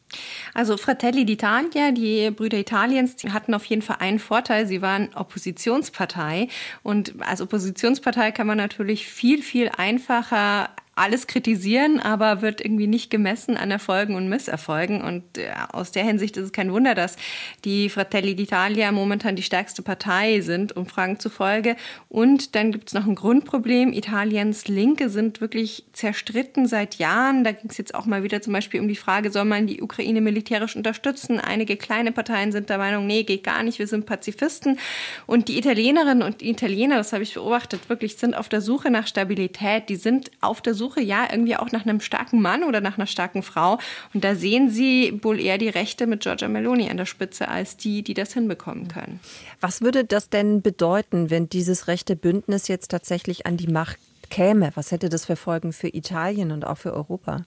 Also 0.55 0.77
Fratelli 0.77 1.25
d'Italia, 1.25 1.93
die 1.93 2.31
Brüder 2.31 2.59
Italiens, 2.59 3.17
die 3.17 3.33
hatten 3.33 3.55
auf 3.55 3.65
jeden 3.65 3.83
Fall 3.83 3.97
einen 4.01 4.19
Vorteil. 4.19 4.67
Sie 4.67 4.83
waren 4.83 5.15
Oppositionspartei. 5.15 6.49
Und 6.83 7.15
als 7.21 7.41
Oppositionspartei 7.41 8.33
kann 8.33 8.47
man 8.47 8.57
natürlich 8.57 9.07
viel, 9.07 9.43
viel 9.43 9.71
einfacher 9.77 10.71
alles 10.99 11.27
kritisieren, 11.27 12.01
aber 12.01 12.43
wird 12.43 12.61
irgendwie 12.61 12.87
nicht 12.87 13.11
gemessen 13.11 13.57
an 13.57 13.71
Erfolgen 13.71 14.15
und 14.17 14.29
Misserfolgen. 14.29 15.01
Und 15.03 15.39
äh, 15.39 15.51
aus 15.73 15.93
der 15.93 16.05
Hinsicht 16.05 16.37
ist 16.37 16.45
es 16.45 16.53
kein 16.53 16.73
Wunder, 16.73 16.95
dass 16.95 17.17
die 17.65 17.89
Fratelli 17.89 18.33
d'Italia 18.33 18.93
momentan 18.93 19.37
die 19.37 19.43
stärkste 19.43 19.83
Partei 19.83 20.41
sind, 20.41 20.77
Umfragen 20.77 21.19
zufolge. 21.21 21.77
Und 22.09 22.55
dann 22.55 22.73
gibt 22.73 22.89
es 22.89 22.95
noch 22.95 23.07
ein 23.07 23.15
Grundproblem. 23.15 23.93
Italiens 23.93 24.69
Linke 24.69 25.09
sind 25.09 25.41
wirklich 25.41 25.85
zerstritten 25.93 26.67
seit 26.67 26.97
Jahren. 26.97 27.45
Da 27.45 27.53
ging 27.53 27.71
es 27.71 27.79
jetzt 27.79 27.95
auch 27.95 28.07
mal 28.07 28.23
wieder 28.23 28.43
zum 28.43 28.53
Beispiel 28.53 28.81
um 28.81 28.89
die 28.89 28.97
Frage, 28.97 29.31
soll 29.31 29.45
man 29.45 29.67
die 29.67 29.81
Ukraine 29.81 30.21
militärisch 30.21 30.77
unterstützen? 30.77 31.39
Einige 31.39 31.77
kleine 31.77 32.13
Parteien 32.13 32.53
sind 32.53 32.71
der 32.71 32.79
Meinung, 32.79 33.07
nee, 33.07 33.23
geht 33.23 33.45
gar 33.45 33.63
nicht, 33.63 33.79
wir 33.79 33.87
sind 33.87 34.07
Pazifisten. 34.07 34.79
Und 35.27 35.49
die 35.49 35.59
Italienerinnen 35.59 36.23
und 36.23 36.43
Italiener, 36.43 36.97
das 36.97 37.13
habe 37.13 37.23
ich 37.23 37.35
beobachtet, 37.35 37.89
wirklich 37.89 38.17
sind 38.17 38.37
auf 38.37 38.49
der 38.49 38.61
Suche 38.61 38.91
nach 38.91 39.07
Stabilität. 39.07 39.89
Die 39.89 39.97
sind 39.97 40.31
auf 40.41 40.61
der 40.61 40.75
Suche 40.75 40.88
Suche 40.89 41.03
ja 41.03 41.29
irgendwie 41.31 41.57
auch 41.57 41.71
nach 41.71 41.85
einem 41.85 42.01
starken 42.01 42.41
Mann 42.41 42.65
oder 42.65 42.81
nach 42.81 42.97
einer 42.97 43.07
starken 43.07 43.43
Frau. 43.43 43.79
Und 44.15 44.25
da 44.25 44.35
sehen 44.35 44.71
Sie 44.71 45.21
wohl 45.23 45.39
eher 45.39 45.59
die 45.59 45.69
Rechte 45.69 46.07
mit 46.07 46.21
Giorgia 46.21 46.49
Meloni 46.49 46.89
an 46.89 46.97
der 46.97 47.05
Spitze 47.05 47.49
als 47.49 47.77
die, 47.77 48.03
die 48.03 48.15
das 48.15 48.33
hinbekommen 48.33 48.89
können. 48.89 49.21
Was 49.61 49.83
würde 49.83 50.05
das 50.05 50.31
denn 50.31 50.63
bedeuten, 50.63 51.29
wenn 51.29 51.51
dieses 51.51 51.89
rechte 51.89 52.17
Bündnis 52.17 52.69
jetzt 52.69 52.91
tatsächlich 52.91 53.47
an 53.47 53.59
die 53.59 53.67
Macht 53.67 53.99
käme? 54.31 54.71
Was 54.77 54.91
hätte 54.91 55.11
das 55.11 55.27
für 55.27 55.37
Folgen 55.37 55.75
für 55.75 55.89
Italien 55.89 56.53
und 56.53 56.67
auch 56.67 56.79
für 56.79 56.95
Europa? 56.95 57.45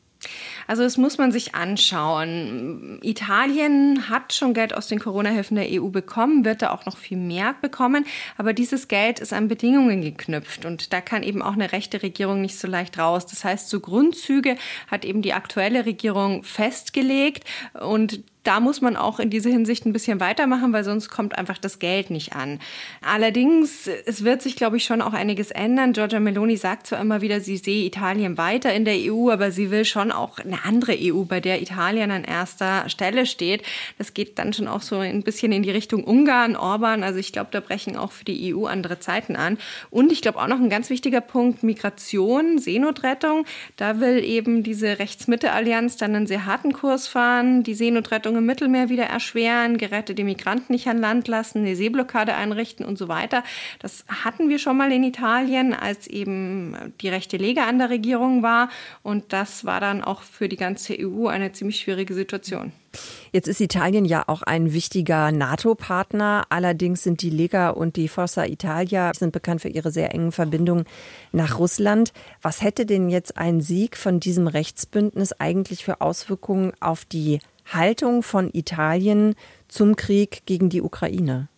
Also 0.67 0.83
das 0.83 0.97
muss 0.97 1.17
man 1.17 1.31
sich 1.31 1.55
anschauen. 1.55 2.99
Italien 3.01 4.09
hat 4.09 4.33
schon 4.33 4.53
Geld 4.53 4.73
aus 4.73 4.87
den 4.87 4.99
Corona-Hilfen 4.99 5.55
der 5.55 5.67
EU 5.69 5.87
bekommen, 5.89 6.45
wird 6.45 6.61
da 6.61 6.71
auch 6.71 6.85
noch 6.85 6.97
viel 6.97 7.17
mehr 7.17 7.55
bekommen. 7.61 8.05
Aber 8.37 8.53
dieses 8.53 8.87
Geld 8.87 9.19
ist 9.19 9.33
an 9.33 9.47
Bedingungen 9.47 10.01
geknüpft 10.01 10.65
und 10.65 10.93
da 10.93 11.01
kann 11.01 11.23
eben 11.23 11.41
auch 11.41 11.53
eine 11.53 11.71
rechte 11.71 12.03
Regierung 12.03 12.41
nicht 12.41 12.57
so 12.57 12.67
leicht 12.67 12.99
raus. 12.99 13.25
Das 13.25 13.43
heißt, 13.43 13.69
so 13.69 13.79
Grundzüge 13.79 14.55
hat 14.87 15.05
eben 15.05 15.21
die 15.21 15.33
aktuelle 15.33 15.85
Regierung 15.85 16.43
festgelegt 16.43 17.43
und 17.79 18.23
da 18.43 18.59
muss 18.59 18.81
man 18.81 18.95
auch 18.95 19.19
in 19.19 19.29
dieser 19.29 19.51
Hinsicht 19.51 19.85
ein 19.85 19.93
bisschen 19.93 20.19
weitermachen, 20.19 20.73
weil 20.73 20.83
sonst 20.83 21.09
kommt 21.09 21.37
einfach 21.37 21.59
das 21.59 21.77
Geld 21.77 22.09
nicht 22.09 22.33
an. 22.33 22.59
Allerdings, 23.01 23.87
es 24.05 24.23
wird 24.23 24.41
sich, 24.41 24.55
glaube 24.55 24.77
ich, 24.77 24.83
schon 24.83 25.01
auch 25.01 25.13
einiges 25.13 25.51
ändern. 25.51 25.93
Giorgia 25.93 26.19
Meloni 26.19 26.57
sagt 26.57 26.87
zwar 26.87 26.99
immer 26.99 27.21
wieder, 27.21 27.39
sie 27.39 27.57
sehe 27.57 27.85
Italien 27.85 28.37
weiter 28.37 28.73
in 28.73 28.85
der 28.85 28.95
EU, 28.97 29.29
aber 29.29 29.51
sie 29.51 29.69
will 29.69 29.85
schon 29.85 30.11
auch 30.11 30.39
eine 30.39 30.65
andere 30.65 30.97
EU, 30.99 31.23
bei 31.23 31.39
der 31.39 31.61
Italien 31.61 32.09
an 32.09 32.23
erster 32.23 32.89
Stelle 32.89 33.27
steht. 33.27 33.63
Das 33.99 34.15
geht 34.15 34.39
dann 34.39 34.53
schon 34.53 34.67
auch 34.67 34.81
so 34.81 34.97
ein 34.97 35.21
bisschen 35.21 35.51
in 35.51 35.61
die 35.61 35.71
Richtung 35.71 36.03
Ungarn, 36.03 36.55
Orban. 36.55 37.03
Also 37.03 37.19
ich 37.19 37.33
glaube, 37.33 37.49
da 37.51 37.59
brechen 37.59 37.95
auch 37.95 38.11
für 38.11 38.25
die 38.25 38.55
EU 38.55 38.65
andere 38.65 38.99
Zeiten 38.99 39.35
an. 39.35 39.59
Und 39.91 40.11
ich 40.11 40.21
glaube 40.21 40.39
auch 40.39 40.47
noch 40.47 40.59
ein 40.59 40.69
ganz 40.69 40.89
wichtiger 40.89 41.21
Punkt, 41.21 41.61
Migration, 41.61 42.57
Seenotrettung. 42.57 43.45
Da 43.77 43.99
will 43.99 44.23
eben 44.23 44.63
diese 44.63 44.97
Rechts-Mitte-Allianz 44.97 45.97
dann 45.97 46.15
einen 46.15 46.27
sehr 46.27 46.45
harten 46.45 46.73
Kurs 46.73 47.07
fahren. 47.07 47.61
Die 47.61 47.75
Seenotrettung 47.75 48.30
Landrettung 48.31 48.37
im 48.37 48.45
Mittelmeer 48.45 48.89
wieder 48.89 49.05
erschweren, 49.05 49.77
gerettete 49.77 50.23
Migranten 50.23 50.73
nicht 50.73 50.87
an 50.87 50.99
Land 50.99 51.27
lassen, 51.27 51.59
eine 51.59 51.75
Seeblockade 51.75 52.33
einrichten 52.33 52.85
und 52.85 52.97
so 52.97 53.07
weiter. 53.07 53.43
Das 53.79 54.05
hatten 54.07 54.49
wir 54.49 54.59
schon 54.59 54.77
mal 54.77 54.91
in 54.91 55.03
Italien, 55.03 55.73
als 55.73 56.07
eben 56.07 56.93
die 57.01 57.09
rechte 57.09 57.37
Lega 57.37 57.67
an 57.67 57.79
der 57.79 57.89
Regierung 57.89 58.43
war. 58.43 58.69
Und 59.03 59.33
das 59.33 59.65
war 59.65 59.79
dann 59.79 60.03
auch 60.03 60.21
für 60.21 60.47
die 60.47 60.57
ganze 60.57 60.95
EU 60.99 61.27
eine 61.27 61.51
ziemlich 61.51 61.79
schwierige 61.79 62.13
Situation. 62.13 62.71
Jetzt 63.31 63.47
ist 63.47 63.61
Italien 63.61 64.03
ja 64.03 64.23
auch 64.27 64.41
ein 64.41 64.73
wichtiger 64.73 65.31
NATO-Partner. 65.31 66.43
Allerdings 66.49 67.03
sind 67.03 67.21
die 67.21 67.29
Lega 67.29 67.69
und 67.69 67.95
die 67.95 68.09
Forza 68.09 68.45
Italia 68.45 69.13
sind 69.13 69.31
bekannt 69.31 69.61
für 69.61 69.69
ihre 69.69 69.91
sehr 69.91 70.13
engen 70.13 70.33
Verbindungen 70.33 70.83
nach 71.31 71.57
Russland. 71.57 72.11
Was 72.41 72.61
hätte 72.61 72.85
denn 72.85 73.09
jetzt 73.09 73.37
ein 73.37 73.61
Sieg 73.61 73.95
von 73.95 74.19
diesem 74.19 74.47
Rechtsbündnis 74.47 75.31
eigentlich 75.33 75.85
für 75.85 76.01
Auswirkungen 76.01 76.73
auf 76.81 77.05
die 77.05 77.39
Haltung 77.65 78.23
von 78.23 78.49
Italien 78.53 79.35
zum 79.67 79.95
Krieg 79.95 80.45
gegen 80.45 80.69
die 80.69 80.81
Ukraine? 80.81 81.49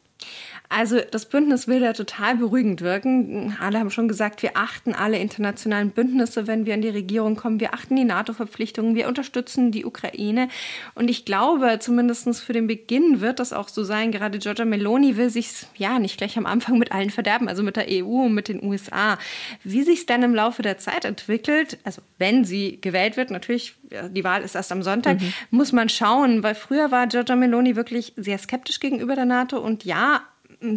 Also 0.76 1.00
das 1.12 1.26
Bündnis 1.26 1.68
will 1.68 1.82
da 1.82 1.94
total 1.94 2.38
beruhigend 2.38 2.82
wirken. 2.82 3.56
Alle 3.60 3.78
haben 3.78 3.92
schon 3.92 4.08
gesagt, 4.08 4.42
wir 4.42 4.58
achten 4.58 4.96
alle 4.96 5.20
internationalen 5.20 5.92
Bündnisse, 5.92 6.48
wenn 6.48 6.66
wir 6.66 6.74
in 6.74 6.82
die 6.82 6.90
Regierung 6.90 7.36
kommen. 7.36 7.60
Wir 7.60 7.76
achten 7.76 7.96
die 7.96 8.04
NATO-Verpflichtungen, 8.04 8.96
wir 8.96 9.08
unterstützen 9.08 9.72
die 9.72 9.86
Ukraine. 9.86 10.48
Und 10.96 11.12
ich 11.12 11.26
glaube, 11.26 11.78
zumindest 11.80 12.24
für 12.42 12.54
den 12.54 12.66
Beginn 12.66 13.22
wird 13.22 13.40
das 13.40 13.54
auch 13.54 13.68
so 13.68 13.84
sein. 13.84 14.12
Gerade 14.12 14.40
Giorgia 14.40 14.66
Meloni 14.66 15.16
will 15.16 15.30
sich 15.30 15.68
ja 15.76 16.00
nicht 16.00 16.18
gleich 16.18 16.40
am 16.40 16.48
Anfang 16.48 16.80
mit 16.80 16.92
allen 16.92 17.12
verderben, 17.12 17.48
also 17.48 17.62
mit 17.62 17.76
der 17.76 17.86
EU 17.90 18.24
und 18.26 18.34
mit 18.34 18.48
den 18.48 18.64
USA. 18.64 19.20
Wie 19.64 19.84
sich 19.84 20.00
es 20.00 20.06
dann 20.08 20.24
im 20.24 20.34
Laufe 20.34 20.64
der 20.64 20.80
Zeit 20.80 21.06
entwickelt, 21.06 21.78
also 21.84 22.02
wenn 22.18 22.46
sie 22.46 22.82
gewählt 22.82 23.16
wird, 23.16 23.30
natürlich, 23.30 23.76
die 24.10 24.24
Wahl 24.24 24.42
ist 24.42 24.56
erst 24.56 24.72
am 24.72 24.82
Sonntag, 24.82 25.22
mhm. 25.22 25.34
muss 25.52 25.72
man 25.72 25.88
schauen, 25.90 26.42
weil 26.42 26.56
früher 26.56 26.90
war 26.90 27.06
Giorgia 27.06 27.36
Meloni 27.36 27.76
wirklich 27.76 28.14
sehr 28.16 28.40
skeptisch 28.40 28.80
gegenüber 28.80 29.14
der 29.14 29.26
NATO 29.26 29.60
und 29.60 29.86
ja, 29.86 30.24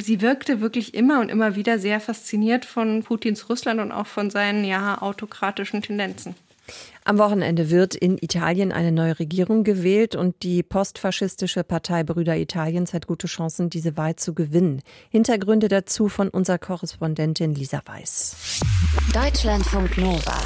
sie 0.00 0.20
wirkte 0.20 0.60
wirklich 0.60 0.94
immer 0.94 1.20
und 1.20 1.28
immer 1.28 1.56
wieder 1.56 1.78
sehr 1.78 2.00
fasziniert 2.00 2.64
von 2.64 3.02
Putins 3.02 3.48
Russland 3.48 3.80
und 3.80 3.92
auch 3.92 4.06
von 4.06 4.30
seinen 4.30 4.64
ja, 4.64 5.00
autokratischen 5.00 5.82
Tendenzen. 5.82 6.34
Am 7.04 7.18
Wochenende 7.18 7.70
wird 7.70 7.94
in 7.94 8.18
Italien 8.18 8.72
eine 8.72 8.90
neue 8.90 9.20
Regierung 9.20 9.62
gewählt 9.62 10.16
und 10.16 10.42
die 10.42 10.64
postfaschistische 10.64 11.62
Partei 11.62 12.02
Brüder 12.02 12.36
Italiens 12.36 12.92
hat 12.92 13.06
gute 13.06 13.28
Chancen, 13.28 13.70
diese 13.70 13.96
Wahl 13.96 14.16
zu 14.16 14.34
gewinnen. 14.34 14.82
Hintergründe 15.10 15.68
dazu 15.68 16.08
von 16.08 16.28
unserer 16.28 16.58
Korrespondentin 16.58 17.54
Lisa 17.54 17.80
Weiß. 17.86 18.60
Deutschlandfunk 19.14 19.96
Nova. 19.98 20.42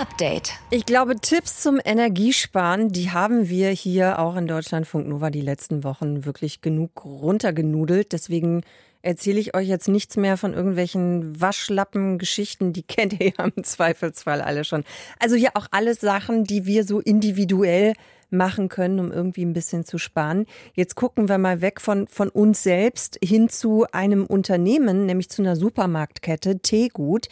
Update. 0.00 0.54
Ich 0.70 0.86
glaube, 0.86 1.16
Tipps 1.16 1.60
zum 1.60 1.78
Energiesparen, 1.84 2.88
die 2.88 3.10
haben 3.10 3.50
wir 3.50 3.68
hier 3.68 4.18
auch 4.18 4.34
in 4.34 4.46
Deutschlandfunk 4.46 5.06
Nova 5.06 5.28
die 5.28 5.42
letzten 5.42 5.84
Wochen 5.84 6.24
wirklich 6.24 6.62
genug 6.62 7.04
runtergenudelt. 7.04 8.12
Deswegen 8.12 8.62
erzähle 9.02 9.40
ich 9.40 9.54
euch 9.54 9.68
jetzt 9.68 9.88
nichts 9.88 10.16
mehr 10.16 10.38
von 10.38 10.54
irgendwelchen 10.54 11.38
Waschlappen-Geschichten, 11.38 12.72
die 12.72 12.82
kennt 12.82 13.20
ihr 13.20 13.32
ja 13.36 13.44
im 13.44 13.62
Zweifelsfall 13.62 14.40
alle 14.40 14.64
schon. 14.64 14.84
Also 15.18 15.36
hier 15.36 15.50
auch 15.52 15.66
alles 15.70 16.00
Sachen, 16.00 16.44
die 16.44 16.64
wir 16.64 16.84
so 16.84 17.00
individuell 17.00 17.92
machen 18.30 18.68
können, 18.68 19.00
um 19.00 19.12
irgendwie 19.12 19.44
ein 19.44 19.52
bisschen 19.52 19.84
zu 19.84 19.98
sparen. 19.98 20.46
Jetzt 20.74 20.94
gucken 20.94 21.28
wir 21.28 21.38
mal 21.38 21.60
weg 21.60 21.80
von, 21.80 22.06
von 22.06 22.28
uns 22.28 22.62
selbst 22.62 23.18
hin 23.22 23.48
zu 23.48 23.86
einem 23.92 24.26
Unternehmen, 24.26 25.06
nämlich 25.06 25.28
zu 25.28 25.42
einer 25.42 25.56
Supermarktkette, 25.56 26.60
Teegut. 26.60 27.28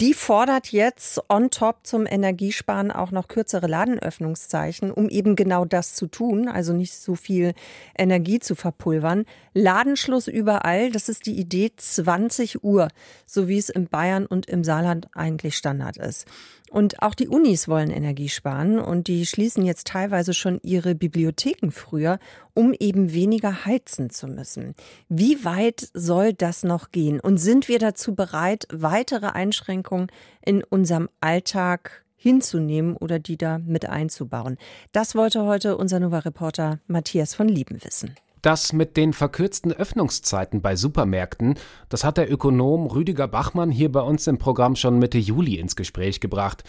Die 0.00 0.14
fordert 0.14 0.72
jetzt 0.72 1.20
on 1.28 1.50
top 1.50 1.86
zum 1.86 2.06
Energiesparen 2.06 2.90
auch 2.90 3.12
noch 3.12 3.28
kürzere 3.28 3.68
Ladenöffnungszeichen, 3.68 4.90
um 4.90 5.08
eben 5.08 5.36
genau 5.36 5.64
das 5.64 5.94
zu 5.94 6.08
tun, 6.08 6.48
also 6.48 6.72
nicht 6.72 6.94
so 6.94 7.14
viel 7.14 7.54
Energie 7.96 8.40
zu 8.40 8.56
verpulvern. 8.56 9.26
Ladenschluss 9.54 10.26
überall, 10.26 10.90
das 10.90 11.08
ist 11.08 11.26
die 11.26 11.38
Idee 11.38 11.70
20 11.76 12.64
Uhr, 12.64 12.88
so 13.26 13.46
wie 13.46 13.58
es 13.58 13.68
in 13.68 13.86
Bayern 13.86 14.26
und 14.26 14.46
im 14.46 14.64
Saarland 14.64 15.06
eigentlich 15.14 15.56
Standard 15.56 15.98
ist. 15.98 16.26
Und 16.72 17.02
auch 17.02 17.14
die 17.14 17.28
Unis 17.28 17.68
wollen 17.68 17.90
Energie 17.90 18.30
sparen 18.30 18.78
und 18.78 19.06
die 19.06 19.26
schließen 19.26 19.62
jetzt 19.62 19.88
teilweise 19.88 20.32
schon 20.32 20.58
ihre 20.62 20.94
Bibliotheken 20.94 21.70
früher, 21.70 22.18
um 22.54 22.72
eben 22.72 23.12
weniger 23.12 23.66
heizen 23.66 24.08
zu 24.08 24.26
müssen. 24.26 24.74
Wie 25.10 25.44
weit 25.44 25.90
soll 25.92 26.32
das 26.32 26.62
noch 26.62 26.90
gehen? 26.90 27.20
Und 27.20 27.36
sind 27.36 27.68
wir 27.68 27.78
dazu 27.78 28.14
bereit, 28.14 28.66
weitere 28.72 29.26
Einschränkungen 29.26 30.06
in 30.40 30.64
unserem 30.64 31.10
Alltag 31.20 32.06
hinzunehmen 32.16 32.96
oder 32.96 33.18
die 33.18 33.36
da 33.36 33.58
mit 33.58 33.84
einzubauen? 33.84 34.56
Das 34.92 35.14
wollte 35.14 35.44
heute 35.44 35.76
unser 35.76 36.00
Nova-Reporter 36.00 36.78
Matthias 36.86 37.34
von 37.34 37.48
Lieben 37.48 37.84
wissen. 37.84 38.14
Das 38.42 38.72
mit 38.72 38.96
den 38.96 39.12
verkürzten 39.12 39.72
Öffnungszeiten 39.72 40.62
bei 40.62 40.74
Supermärkten, 40.74 41.54
das 41.88 42.02
hat 42.02 42.16
der 42.16 42.30
Ökonom 42.30 42.88
Rüdiger 42.88 43.28
Bachmann 43.28 43.70
hier 43.70 43.92
bei 43.92 44.00
uns 44.00 44.26
im 44.26 44.38
Programm 44.38 44.74
schon 44.74 44.98
Mitte 44.98 45.18
Juli 45.18 45.60
ins 45.60 45.76
Gespräch 45.76 46.20
gebracht 46.20 46.64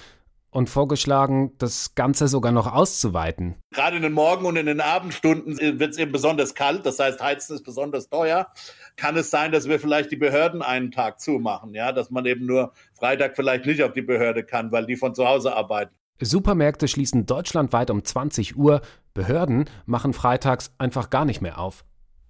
und 0.51 0.69
vorgeschlagen, 0.69 1.53
das 1.57 1.95
Ganze 1.95 2.27
sogar 2.27 2.51
noch 2.51 2.71
auszuweiten. 2.71 3.55
Gerade 3.73 3.95
in 3.97 4.03
den 4.03 4.13
Morgen- 4.13 4.45
und 4.45 4.55
in 4.55 4.67
den 4.67 4.81
Abendstunden 4.81 5.57
wird 5.57 5.93
es 5.93 5.97
eben 5.97 6.11
besonders 6.11 6.53
kalt, 6.53 6.85
das 6.85 6.99
heißt, 6.99 7.19
Heizen 7.19 7.55
ist 7.55 7.63
besonders 7.63 8.07
teuer. 8.07 8.49
Kann 8.95 9.17
es 9.17 9.31
sein, 9.31 9.51
dass 9.51 9.67
wir 9.67 9.79
vielleicht 9.79 10.11
die 10.11 10.15
Behörden 10.15 10.61
einen 10.61 10.91
Tag 10.91 11.19
zumachen, 11.19 11.73
ja, 11.73 11.91
dass 11.91 12.11
man 12.11 12.27
eben 12.27 12.45
nur 12.45 12.73
Freitag 12.93 13.35
vielleicht 13.35 13.65
nicht 13.65 13.81
auf 13.81 13.93
die 13.93 14.03
Behörde 14.03 14.43
kann, 14.43 14.71
weil 14.71 14.85
die 14.85 14.95
von 14.95 15.15
zu 15.15 15.27
Hause 15.27 15.55
arbeiten. 15.55 15.95
Supermärkte 16.21 16.87
schließen 16.87 17.25
deutschlandweit 17.25 17.89
um 17.89 18.03
20 18.03 18.55
Uhr, 18.55 18.81
Behörden 19.13 19.69
machen 19.85 20.11
freitags 20.13 20.71
einfach 20.79 21.11
gar 21.11 21.23
nicht 21.23 21.39
mehr 21.39 21.59
auf. 21.59 21.85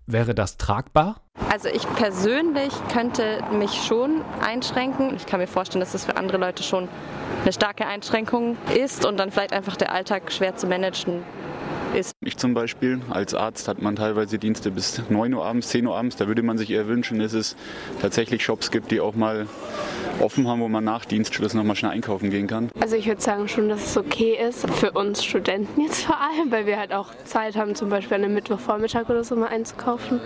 Wäre 0.05 0.35
das 0.35 0.57
tragbar? 0.57 1.21
Also 1.49 1.69
ich 1.69 1.87
persönlich 1.95 2.73
könnte 2.91 3.41
mich 3.57 3.71
schon 3.71 4.21
einschränken. 4.41 5.15
Ich 5.15 5.25
kann 5.25 5.39
mir 5.39 5.47
vorstellen, 5.47 5.79
dass 5.79 5.93
das 5.93 6.03
für 6.03 6.17
andere 6.17 6.37
Leute 6.37 6.61
schon 6.61 6.89
eine 7.43 7.53
starke 7.53 7.85
Einschränkung 7.85 8.57
ist 8.75 9.05
und 9.05 9.15
dann 9.15 9.31
vielleicht 9.31 9.53
einfach 9.53 9.77
der 9.77 9.93
Alltag 9.93 10.29
schwer 10.29 10.57
zu 10.57 10.67
managen 10.67 11.23
ist. 11.95 12.11
Ich 12.19 12.35
zum 12.35 12.53
Beispiel, 12.53 12.99
als 13.09 13.33
Arzt 13.33 13.69
hat 13.69 13.81
man 13.81 13.95
teilweise 13.95 14.37
Dienste 14.37 14.69
bis 14.69 15.01
9 15.09 15.33
Uhr 15.33 15.45
abends, 15.45 15.69
10 15.69 15.87
Uhr 15.87 15.95
abends. 15.95 16.17
Da 16.17 16.27
würde 16.27 16.43
man 16.43 16.57
sich 16.57 16.69
eher 16.69 16.87
wünschen, 16.87 17.19
dass 17.19 17.31
es 17.31 17.55
tatsächlich 18.01 18.43
Shops 18.43 18.71
gibt, 18.71 18.91
die 18.91 18.99
auch 18.99 19.15
mal 19.15 19.47
offen 20.19 20.47
haben, 20.47 20.61
wo 20.61 20.67
man 20.67 20.83
nach 20.83 21.05
Dienstschluss 21.05 21.53
noch 21.53 21.63
mal 21.63 21.75
schnell 21.75 21.91
einkaufen 21.91 22.29
gehen 22.29 22.47
kann. 22.47 22.69
Also 22.79 22.95
ich 22.95 23.07
würde 23.07 23.21
sagen 23.21 23.47
schon, 23.47 23.69
dass 23.69 23.85
es 23.85 23.97
okay 23.97 24.37
ist, 24.47 24.69
für 24.69 24.91
uns 24.91 25.23
Studenten 25.23 25.81
jetzt 25.81 26.03
vor 26.03 26.17
allem, 26.19 26.51
weil 26.51 26.65
wir 26.65 26.77
halt 26.77 26.93
auch 26.93 27.09
Zeit 27.25 27.55
haben, 27.55 27.75
zum 27.75 27.89
Beispiel 27.89 28.17
an 28.17 28.23
einem 28.23 28.33
Mittwochvormittag 28.33 29.09
oder 29.09 29.23
so 29.23 29.35
mal 29.35 29.47
einzukaufen. 29.47 30.19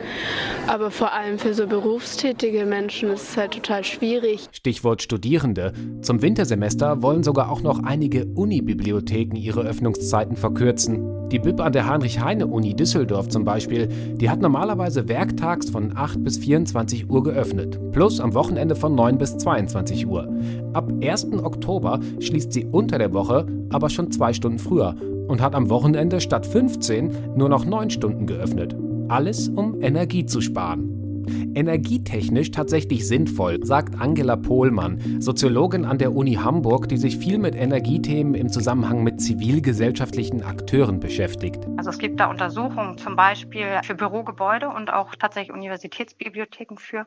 Aber 0.67 0.91
vor 0.91 1.13
allem 1.13 1.39
für 1.39 1.54
so 1.54 1.67
berufstätige 1.67 2.65
Menschen 2.65 3.10
ist 3.10 3.30
es 3.30 3.38
halt 3.38 3.52
total 3.52 3.84
schwierig. 3.84 4.47
Stichwort 4.52 5.02
Studierende. 5.02 5.73
Zum 6.02 6.21
Wintersemester 6.21 7.02
wollen 7.02 7.23
sogar 7.23 7.52
auch 7.52 7.62
noch 7.62 7.84
einige 7.84 8.26
Unibibliotheken 8.26 9.36
ihre 9.36 9.62
Öffnungszeiten 9.62 10.36
verkürzen. 10.36 11.30
Die 11.30 11.39
BIP 11.39 11.60
an 11.60 11.73
der 11.73 11.88
Heinrich-Heine-Uni 11.88 12.73
Düsseldorf 12.76 13.28
zum 13.28 13.43
Beispiel, 13.43 13.88
die 14.15 14.30
hat 14.30 14.41
normalerweise 14.41 15.10
werktags 15.10 15.69
von 15.69 15.95
8 15.95 16.23
bis 16.23 16.38
24 16.38 17.10
Uhr 17.10 17.21
geöffnet, 17.21 17.80
plus 17.91 18.21
am 18.21 18.34
Wochenende 18.34 18.76
von 18.76 18.95
9 18.95 19.17
bis 19.17 19.38
22 19.38 19.77
Uhr. 20.06 20.28
Ab 20.74 20.92
1. 21.02 21.28
Oktober 21.44 22.00
schließt 22.20 22.54
sie 22.54 22.66
unter 22.66 22.98
der 22.98 23.13
Woche 23.13 23.46
aber 23.70 23.90
schon 23.90 24.12
zwei 24.12 24.34
Stunden 24.34 24.60
früher 24.60 24.96
und 25.28 25.42
hat 25.42 25.56
am 25.56 25.70
Wochenende 25.70 26.22
statt 26.22 26.46
15 26.46 27.36
nur 27.36 27.50
noch 27.50 27.66
9 27.66 27.90
Stunden 27.90 28.28
geöffnet. 28.28 28.76
Alles, 29.10 29.50
um 29.50 29.82
Energie 29.82 30.26
zu 30.26 30.42
sparen. 30.42 30.97
Energietechnisch 31.28 32.52
tatsächlich 32.52 33.08
sinnvoll, 33.08 33.63
sagt 33.63 34.00
Angela 34.00 34.36
Pohlmann, 34.36 35.22
Soziologin 35.22 35.86
an 35.86 35.98
der 35.98 36.13
Uni 36.13 36.36
Hamburg, 36.36 36.88
die 36.90 36.98
sich 36.98 37.18
viel 37.18 37.38
mit 37.38 37.56
Energiethemen 37.56 38.34
im 38.36 38.50
Zusammenhang 38.50 39.04
mit 39.04 39.22
zivilgesellschaftlichen 39.22 40.44
Akteuren 40.44 41.00
beschäftigt. 41.00 41.66
Also 41.78 41.90
es 41.90 41.98
gibt 41.98 42.20
da 42.20 42.28
Untersuchungen 42.28 42.98
zum 42.98 43.16
Beispiel 43.16 43.80
für 43.84 43.96
Bürogebäude 43.96 44.70
und 44.70 44.92
auch 44.92 45.16
tatsächlich 45.16 45.56
Universitätsbibliotheken 45.56 46.78
für, 46.78 47.06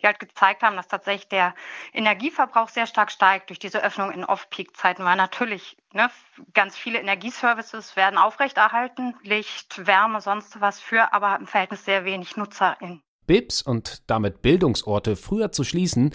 die 0.00 0.06
halt 0.06 0.18
gezeigt 0.18 0.62
haben, 0.62 0.76
dass 0.76 0.88
tatsächlich 0.88 1.28
der 1.28 1.54
Energieverbrauch 1.92 2.68
sehr 2.68 2.86
stark 2.86 3.10
steigt 3.10 3.50
durch 3.50 3.58
diese 3.58 3.82
Öffnung 3.84 4.10
in 4.10 4.24
Off-Peak-Zeiten, 4.24 5.04
weil 5.04 5.16
natürlich 5.16 5.76
ne, 5.92 6.10
ganz 6.54 6.76
viele 6.76 7.00
Energieservices 7.00 7.96
werden 7.96 8.18
aufrechterhalten, 8.18 9.14
Licht, 9.22 9.86
Wärme, 9.86 10.20
sonst 10.20 10.60
was 10.60 10.80
für, 10.80 11.12
aber 11.12 11.36
im 11.36 11.46
Verhältnis 11.46 11.84
sehr 11.84 12.04
wenig 12.04 12.36
NutzerInnen. 12.36 13.02
BIPs 13.32 13.62
und 13.62 14.02
damit 14.08 14.42
Bildungsorte 14.42 15.16
früher 15.16 15.52
zu 15.52 15.64
schließen, 15.64 16.10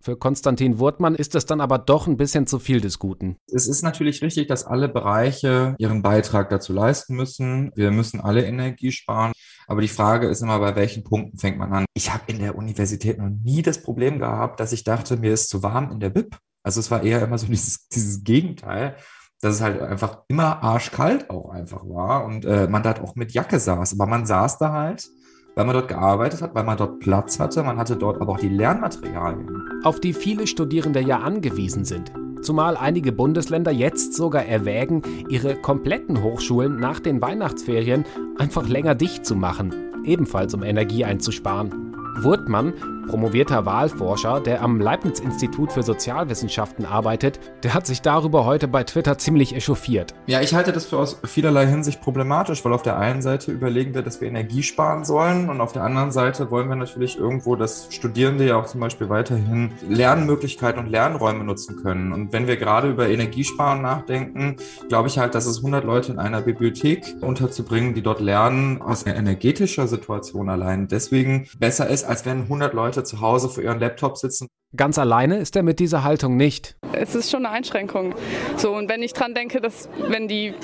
für 0.00 0.16
Konstantin 0.16 0.78
Wurtmann 0.78 1.14
ist 1.14 1.34
das 1.34 1.44
dann 1.44 1.60
aber 1.60 1.76
doch 1.76 2.06
ein 2.06 2.16
bisschen 2.16 2.46
zu 2.46 2.58
viel 2.58 2.80
des 2.80 2.98
Guten. 2.98 3.36
Es 3.46 3.68
ist 3.68 3.82
natürlich 3.82 4.22
richtig, 4.22 4.48
dass 4.48 4.64
alle 4.64 4.88
Bereiche 4.88 5.76
ihren 5.76 6.00
Beitrag 6.00 6.48
dazu 6.48 6.72
leisten 6.72 7.14
müssen. 7.14 7.72
Wir 7.76 7.90
müssen 7.90 8.22
alle 8.22 8.46
Energie 8.46 8.90
sparen. 8.90 9.32
Aber 9.66 9.82
die 9.82 9.88
Frage 9.88 10.28
ist 10.28 10.40
immer, 10.40 10.58
bei 10.60 10.74
welchen 10.74 11.04
Punkten 11.04 11.36
fängt 11.36 11.58
man 11.58 11.74
an? 11.74 11.84
Ich 11.92 12.10
habe 12.10 12.24
in 12.28 12.38
der 12.38 12.56
Universität 12.56 13.18
noch 13.18 13.28
nie 13.28 13.60
das 13.60 13.82
Problem 13.82 14.18
gehabt, 14.18 14.58
dass 14.58 14.72
ich 14.72 14.82
dachte, 14.82 15.18
mir 15.18 15.34
ist 15.34 15.50
zu 15.50 15.62
warm 15.62 15.92
in 15.92 16.00
der 16.00 16.08
BIP. 16.08 16.38
Also 16.62 16.80
es 16.80 16.90
war 16.90 17.02
eher 17.02 17.22
immer 17.22 17.36
so 17.36 17.46
dieses, 17.48 17.86
dieses 17.88 18.24
Gegenteil 18.24 18.96
dass 19.42 19.56
es 19.56 19.60
halt 19.60 19.82
einfach 19.82 20.18
immer 20.28 20.62
arschkalt 20.62 21.28
auch 21.28 21.50
einfach 21.50 21.82
war 21.88 22.24
und 22.26 22.44
äh, 22.44 22.68
man 22.68 22.84
da 22.84 22.92
auch 23.02 23.16
mit 23.16 23.32
Jacke 23.32 23.58
saß. 23.58 23.94
Aber 23.94 24.06
man 24.06 24.24
saß 24.24 24.58
da 24.58 24.70
halt 24.70 25.10
weil 25.54 25.64
man 25.64 25.74
dort 25.74 25.88
gearbeitet 25.88 26.42
hat, 26.42 26.54
weil 26.54 26.64
man 26.64 26.76
dort 26.76 27.00
Platz 27.00 27.38
hatte, 27.38 27.62
man 27.62 27.76
hatte 27.76 27.96
dort 27.96 28.20
aber 28.20 28.32
auch 28.32 28.40
die 28.40 28.48
Lernmaterialien. 28.48 29.80
Auf 29.84 30.00
die 30.00 30.12
viele 30.12 30.46
Studierende 30.46 31.00
ja 31.00 31.20
angewiesen 31.20 31.84
sind. 31.84 32.12
Zumal 32.42 32.76
einige 32.76 33.12
Bundesländer 33.12 33.70
jetzt 33.70 34.14
sogar 34.14 34.44
erwägen, 34.44 35.02
ihre 35.28 35.54
kompletten 35.54 36.22
Hochschulen 36.22 36.80
nach 36.80 36.98
den 36.98 37.22
Weihnachtsferien 37.22 38.04
einfach 38.36 38.68
länger 38.68 38.96
dicht 38.96 39.24
zu 39.24 39.36
machen, 39.36 39.72
ebenfalls 40.04 40.52
um 40.54 40.64
Energie 40.64 41.04
einzusparen. 41.04 41.94
Wurtmann, 42.20 42.72
promovierter 43.06 43.66
Wahlforscher, 43.66 44.40
der 44.40 44.62
am 44.62 44.80
Leibniz-Institut 44.80 45.72
für 45.72 45.82
Sozialwissenschaften 45.82 46.84
arbeitet, 46.84 47.40
der 47.62 47.74
hat 47.74 47.86
sich 47.86 48.02
darüber 48.02 48.44
heute 48.44 48.68
bei 48.68 48.84
Twitter 48.84 49.18
ziemlich 49.18 49.54
echauffiert. 49.54 50.14
Ja, 50.26 50.40
ich 50.40 50.54
halte 50.54 50.72
das 50.72 50.86
für 50.86 50.98
aus 50.98 51.20
vielerlei 51.24 51.66
Hinsicht 51.66 52.00
problematisch, 52.00 52.64
weil 52.64 52.72
auf 52.72 52.82
der 52.82 52.98
einen 52.98 53.22
Seite 53.22 53.52
überlegen 53.52 53.94
wir, 53.94 54.02
dass 54.02 54.20
wir 54.20 54.28
Energie 54.28 54.62
sparen 54.62 55.04
sollen 55.04 55.50
und 55.50 55.60
auf 55.60 55.72
der 55.72 55.84
anderen 55.84 56.12
Seite 56.12 56.50
wollen 56.50 56.68
wir 56.68 56.76
natürlich 56.76 57.18
irgendwo, 57.18 57.56
dass 57.56 57.88
Studierende 57.90 58.46
ja 58.46 58.56
auch 58.56 58.66
zum 58.66 58.80
Beispiel 58.80 59.08
weiterhin 59.08 59.72
Lernmöglichkeiten 59.88 60.80
und 60.80 60.90
Lernräume 60.90 61.44
nutzen 61.44 61.76
können. 61.82 62.12
Und 62.12 62.32
wenn 62.32 62.46
wir 62.46 62.56
gerade 62.56 62.90
über 62.90 63.08
Energiesparen 63.08 63.82
nachdenken, 63.82 64.56
glaube 64.88 65.08
ich 65.08 65.18
halt, 65.18 65.34
dass 65.34 65.46
es 65.46 65.58
100 65.58 65.84
Leute 65.84 66.12
in 66.12 66.18
einer 66.18 66.40
Bibliothek 66.40 67.16
unterzubringen, 67.20 67.94
die 67.94 68.02
dort 68.02 68.20
lernen, 68.20 68.80
aus 68.80 69.06
energetischer 69.06 69.86
Situation 69.86 70.48
allein 70.48 70.88
deswegen 70.88 71.46
besser 71.58 71.88
ist, 71.88 72.04
als 72.04 72.24
wenn 72.24 72.42
100 72.42 72.72
Leute 72.74 73.01
zu 73.04 73.20
Hause 73.20 73.48
vor 73.48 73.62
ihren 73.62 73.80
Laptop 73.80 74.16
sitzen. 74.18 74.48
Ganz 74.74 74.98
alleine 74.98 75.36
ist 75.36 75.54
er 75.54 75.62
mit 75.62 75.80
dieser 75.80 76.02
Haltung 76.02 76.38
nicht. 76.38 76.76
Es 76.94 77.14
ist 77.14 77.30
schon 77.30 77.44
eine 77.44 77.54
Einschränkung. 77.54 78.14
So, 78.56 78.74
und 78.74 78.88
wenn 78.88 79.02
ich 79.02 79.12
dran 79.12 79.34
denke, 79.34 79.60
dass 79.60 79.90
wenn 80.08 80.28
die 80.28 80.54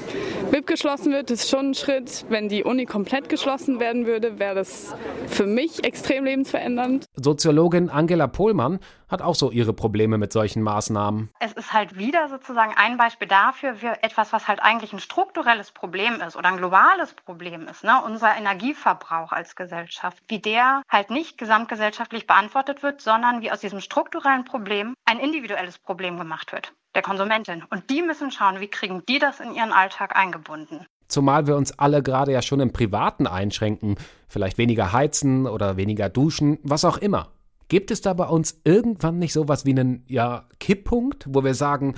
BIP 0.51 0.67
geschlossen 0.67 1.13
wird, 1.13 1.31
ist 1.31 1.51
schon 1.51 1.71
ein 1.71 1.75
Schritt. 1.75 2.25
Wenn 2.31 2.49
die 2.49 2.65
Uni 2.65 2.87
komplett 2.87 3.29
geschlossen 3.29 3.81
werden 3.81 4.07
würde, 4.07 4.39
wäre 4.39 4.55
das 4.55 4.95
für 5.27 5.45
mich 5.45 5.85
extrem 5.85 6.25
lebensverändernd. 6.25 7.05
Soziologin 7.17 7.91
Angela 7.91 8.29
Pohlmann 8.29 8.79
hat 9.09 9.23
auch 9.23 9.35
so 9.35 9.51
ihre 9.51 9.73
Probleme 9.73 10.19
mit 10.19 10.33
solchen 10.33 10.63
Maßnahmen. 10.63 11.31
Es 11.41 11.53
ist 11.53 11.73
halt 11.73 11.97
wieder 11.97 12.29
sozusagen 12.29 12.73
ein 12.77 12.97
Beispiel 12.97 13.29
dafür, 13.29 13.75
für 13.75 14.03
etwas, 14.03 14.33
was 14.33 14.49
halt 14.49 14.63
eigentlich 14.63 14.93
ein 14.93 15.01
strukturelles 15.01 15.71
Problem 15.71 16.21
ist 16.21 16.37
oder 16.37 16.49
ein 16.49 16.59
globales 16.59 17.15
Problem 17.15 17.67
ist, 17.69 17.85
ne? 17.85 18.01
unser 18.05 18.37
Energieverbrauch 18.37 19.33
als 19.33 19.57
Gesellschaft, 19.57 20.23
wie 20.29 20.39
der 20.39 20.83
halt 20.89 21.11
nicht 21.11 21.39
gesamtgesellschaftlich 21.39 22.27
beantwortet 22.27 22.83
wird, 22.83 23.01
sondern 23.01 23.41
wie 23.41 23.51
aus 23.51 23.61
diesem 23.61 23.81
strukturellen 23.99 24.45
Problem 24.45 24.95
ein 25.07 25.19
individuelles 25.19 25.77
Problem 25.79 26.19
gemacht 26.19 26.53
wird, 26.53 26.73
der 26.95 27.03
Konsumentin. 27.03 27.65
Und 27.69 27.91
die 27.91 28.01
müssen 28.03 28.31
schauen, 28.31 28.61
wie 28.61 28.69
kriegen 28.69 29.03
die 29.09 29.19
das 29.19 29.41
in 29.41 29.55
ihren 29.55 29.73
Alltag 29.73 30.15
eingebunden. 30.15 30.87
Zumal 31.09 31.49
wir 31.49 31.57
uns 31.57 31.77
alle 31.81 32.01
gerade 32.01 32.31
ja 32.33 32.41
schon 32.41 32.61
im 32.61 32.73
Privaten 32.73 33.27
einschränken, 33.27 33.97
vielleicht 34.29 34.57
weniger 34.57 34.93
heizen 34.93 35.49
oder 35.49 35.77
weniger 35.77 36.09
duschen, 36.09 36.59
was 36.63 36.85
auch 36.85 36.99
immer. 36.99 37.33
Gibt 37.67 37.91
es 37.91 38.01
da 38.01 38.13
bei 38.13 38.27
uns 38.27 38.61
irgendwann 38.63 39.19
nicht 39.19 39.33
sowas 39.33 39.65
wie 39.65 39.71
einen, 39.71 40.05
ja, 40.07 40.45
Kipppunkt, 40.61 41.27
wo 41.29 41.43
wir 41.43 41.55
sagen, 41.55 41.97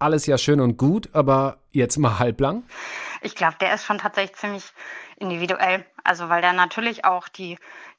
alles 0.00 0.26
ja 0.26 0.38
schön 0.38 0.60
und 0.60 0.76
gut, 0.76 1.10
aber 1.12 1.58
jetzt 1.70 1.96
mal 1.96 2.18
halblang? 2.18 2.64
Ich 3.22 3.36
glaube, 3.36 3.56
der 3.60 3.72
ist 3.72 3.84
schon 3.84 3.98
tatsächlich 3.98 4.36
ziemlich 4.36 4.64
individuell. 5.16 5.86
Also, 6.02 6.28
weil 6.28 6.42
der 6.42 6.52
natürlich 6.52 7.04
auch 7.04 7.28
die, 7.28 7.56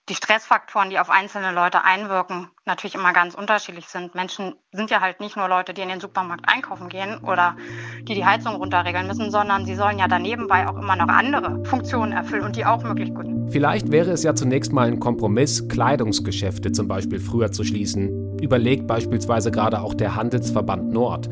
die 0.10 0.16
Stressfaktoren, 0.16 0.90
die 0.90 1.00
auf 1.00 1.10
einzelne 1.10 1.52
Leute 1.52 1.84
einwirken, 1.84 2.48
natürlich 2.66 2.96
immer 2.96 3.12
ganz 3.12 3.36
unterschiedlich 3.36 3.88
sind. 3.88 4.16
Menschen 4.16 4.56
sind 4.72 4.90
ja 4.90 5.02
halt 5.02 5.20
nicht 5.20 5.36
nur 5.36 5.50
Leute, 5.50 5.74
die 5.74 5.82
in 5.82 5.90
den 5.90 6.00
Supermarkt 6.00 6.48
einkaufen 6.48 6.88
gehen 6.88 7.18
oder 7.24 7.58
die 8.04 8.16
die 8.16 8.26
Heizung 8.26 8.56
runterregeln 8.56 9.08
müssen, 9.08 9.32
sondern 9.32 9.66
sie 9.66 9.76
sollen 9.76 10.00
ja 10.00 10.08
danebenbei 10.08 10.68
auch 10.68 10.78
immer 10.78 10.96
noch 10.96 11.10
andere 11.10 11.64
Funktionen 11.66 12.14
erfüllen 12.14 12.44
und 12.44 12.56
die 12.56 12.66
auch 12.66 12.84
möglichst 12.84 13.16
gut. 13.16 13.26
Vielleicht 13.50 13.92
wäre 13.92 14.12
es 14.12 14.24
ja 14.24 14.34
zunächst 14.34 14.72
mal 14.72 14.88
ein 14.88 15.00
Kompromiss, 15.00 15.68
Kleidungsgeschäfte 15.68 16.72
zum 16.72 16.88
Beispiel 16.88 17.20
früher 17.20 17.52
zu 17.52 17.64
schließen. 17.64 18.40
Überlegt 18.40 18.88
beispielsweise 18.88 19.52
gerade 19.52 19.82
auch 19.82 19.94
der 19.94 20.16
Handelsverband 20.16 20.92
Nord. 20.92 21.30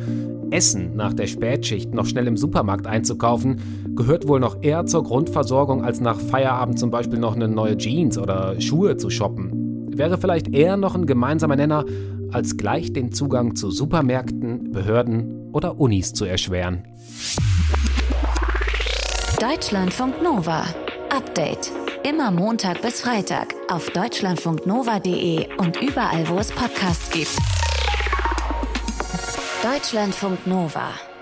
Essen 0.52 0.96
nach 0.96 1.14
der 1.14 1.28
Spätschicht 1.28 1.94
noch 1.94 2.06
schnell 2.06 2.28
im 2.28 2.38
Supermarkt 2.38 2.88
einzukaufen, 2.88 3.62
gehört 3.96 4.28
wohl 4.28 4.40
noch 4.40 4.62
eher 4.62 4.86
zur 4.86 5.04
Grundversorgung, 5.04 5.84
als 5.84 6.00
nach 6.00 6.20
Feierabend 6.20 6.80
zum 6.80 6.92
Beispiel 6.92 7.20
noch 7.20 7.36
eine 7.36 7.48
neue 7.48 7.78
Jeans 7.78 8.18
oder 8.18 8.60
Schuhe 8.60 8.98
zu 8.98 9.10
shoppen. 9.10 9.88
Wäre 9.96 10.18
vielleicht 10.18 10.54
eher 10.54 10.78
noch 10.78 10.96
ein 10.96 11.06
gemeinsamer 11.06 11.56
Nenner, 11.56 11.86
als 12.32 12.58
gleich 12.58 12.92
den 12.92 13.12
Zugang 13.12 13.56
zu 13.56 13.72
Supermärkten, 13.72 14.72
Behörden 14.72 15.52
oder 15.54 15.80
Unis 15.80 16.14
zu 16.14 16.26
erschweren. 16.26 16.84
Deutschlandfunk 19.40 20.22
Nova. 20.22 20.64
Update. 21.10 21.72
Immer 22.04 22.30
Montag 22.30 22.82
bis 22.82 23.02
Freitag 23.02 23.56
auf 23.70 23.90
deutschlandfunknova.de 23.90 25.48
und 25.58 25.82
überall, 25.82 26.28
wo 26.30 26.38
es 26.38 26.52
Podcasts 26.52 27.10
gibt. 27.10 27.55
Deutschlandfunk 29.66 30.46
Nova 30.46 31.15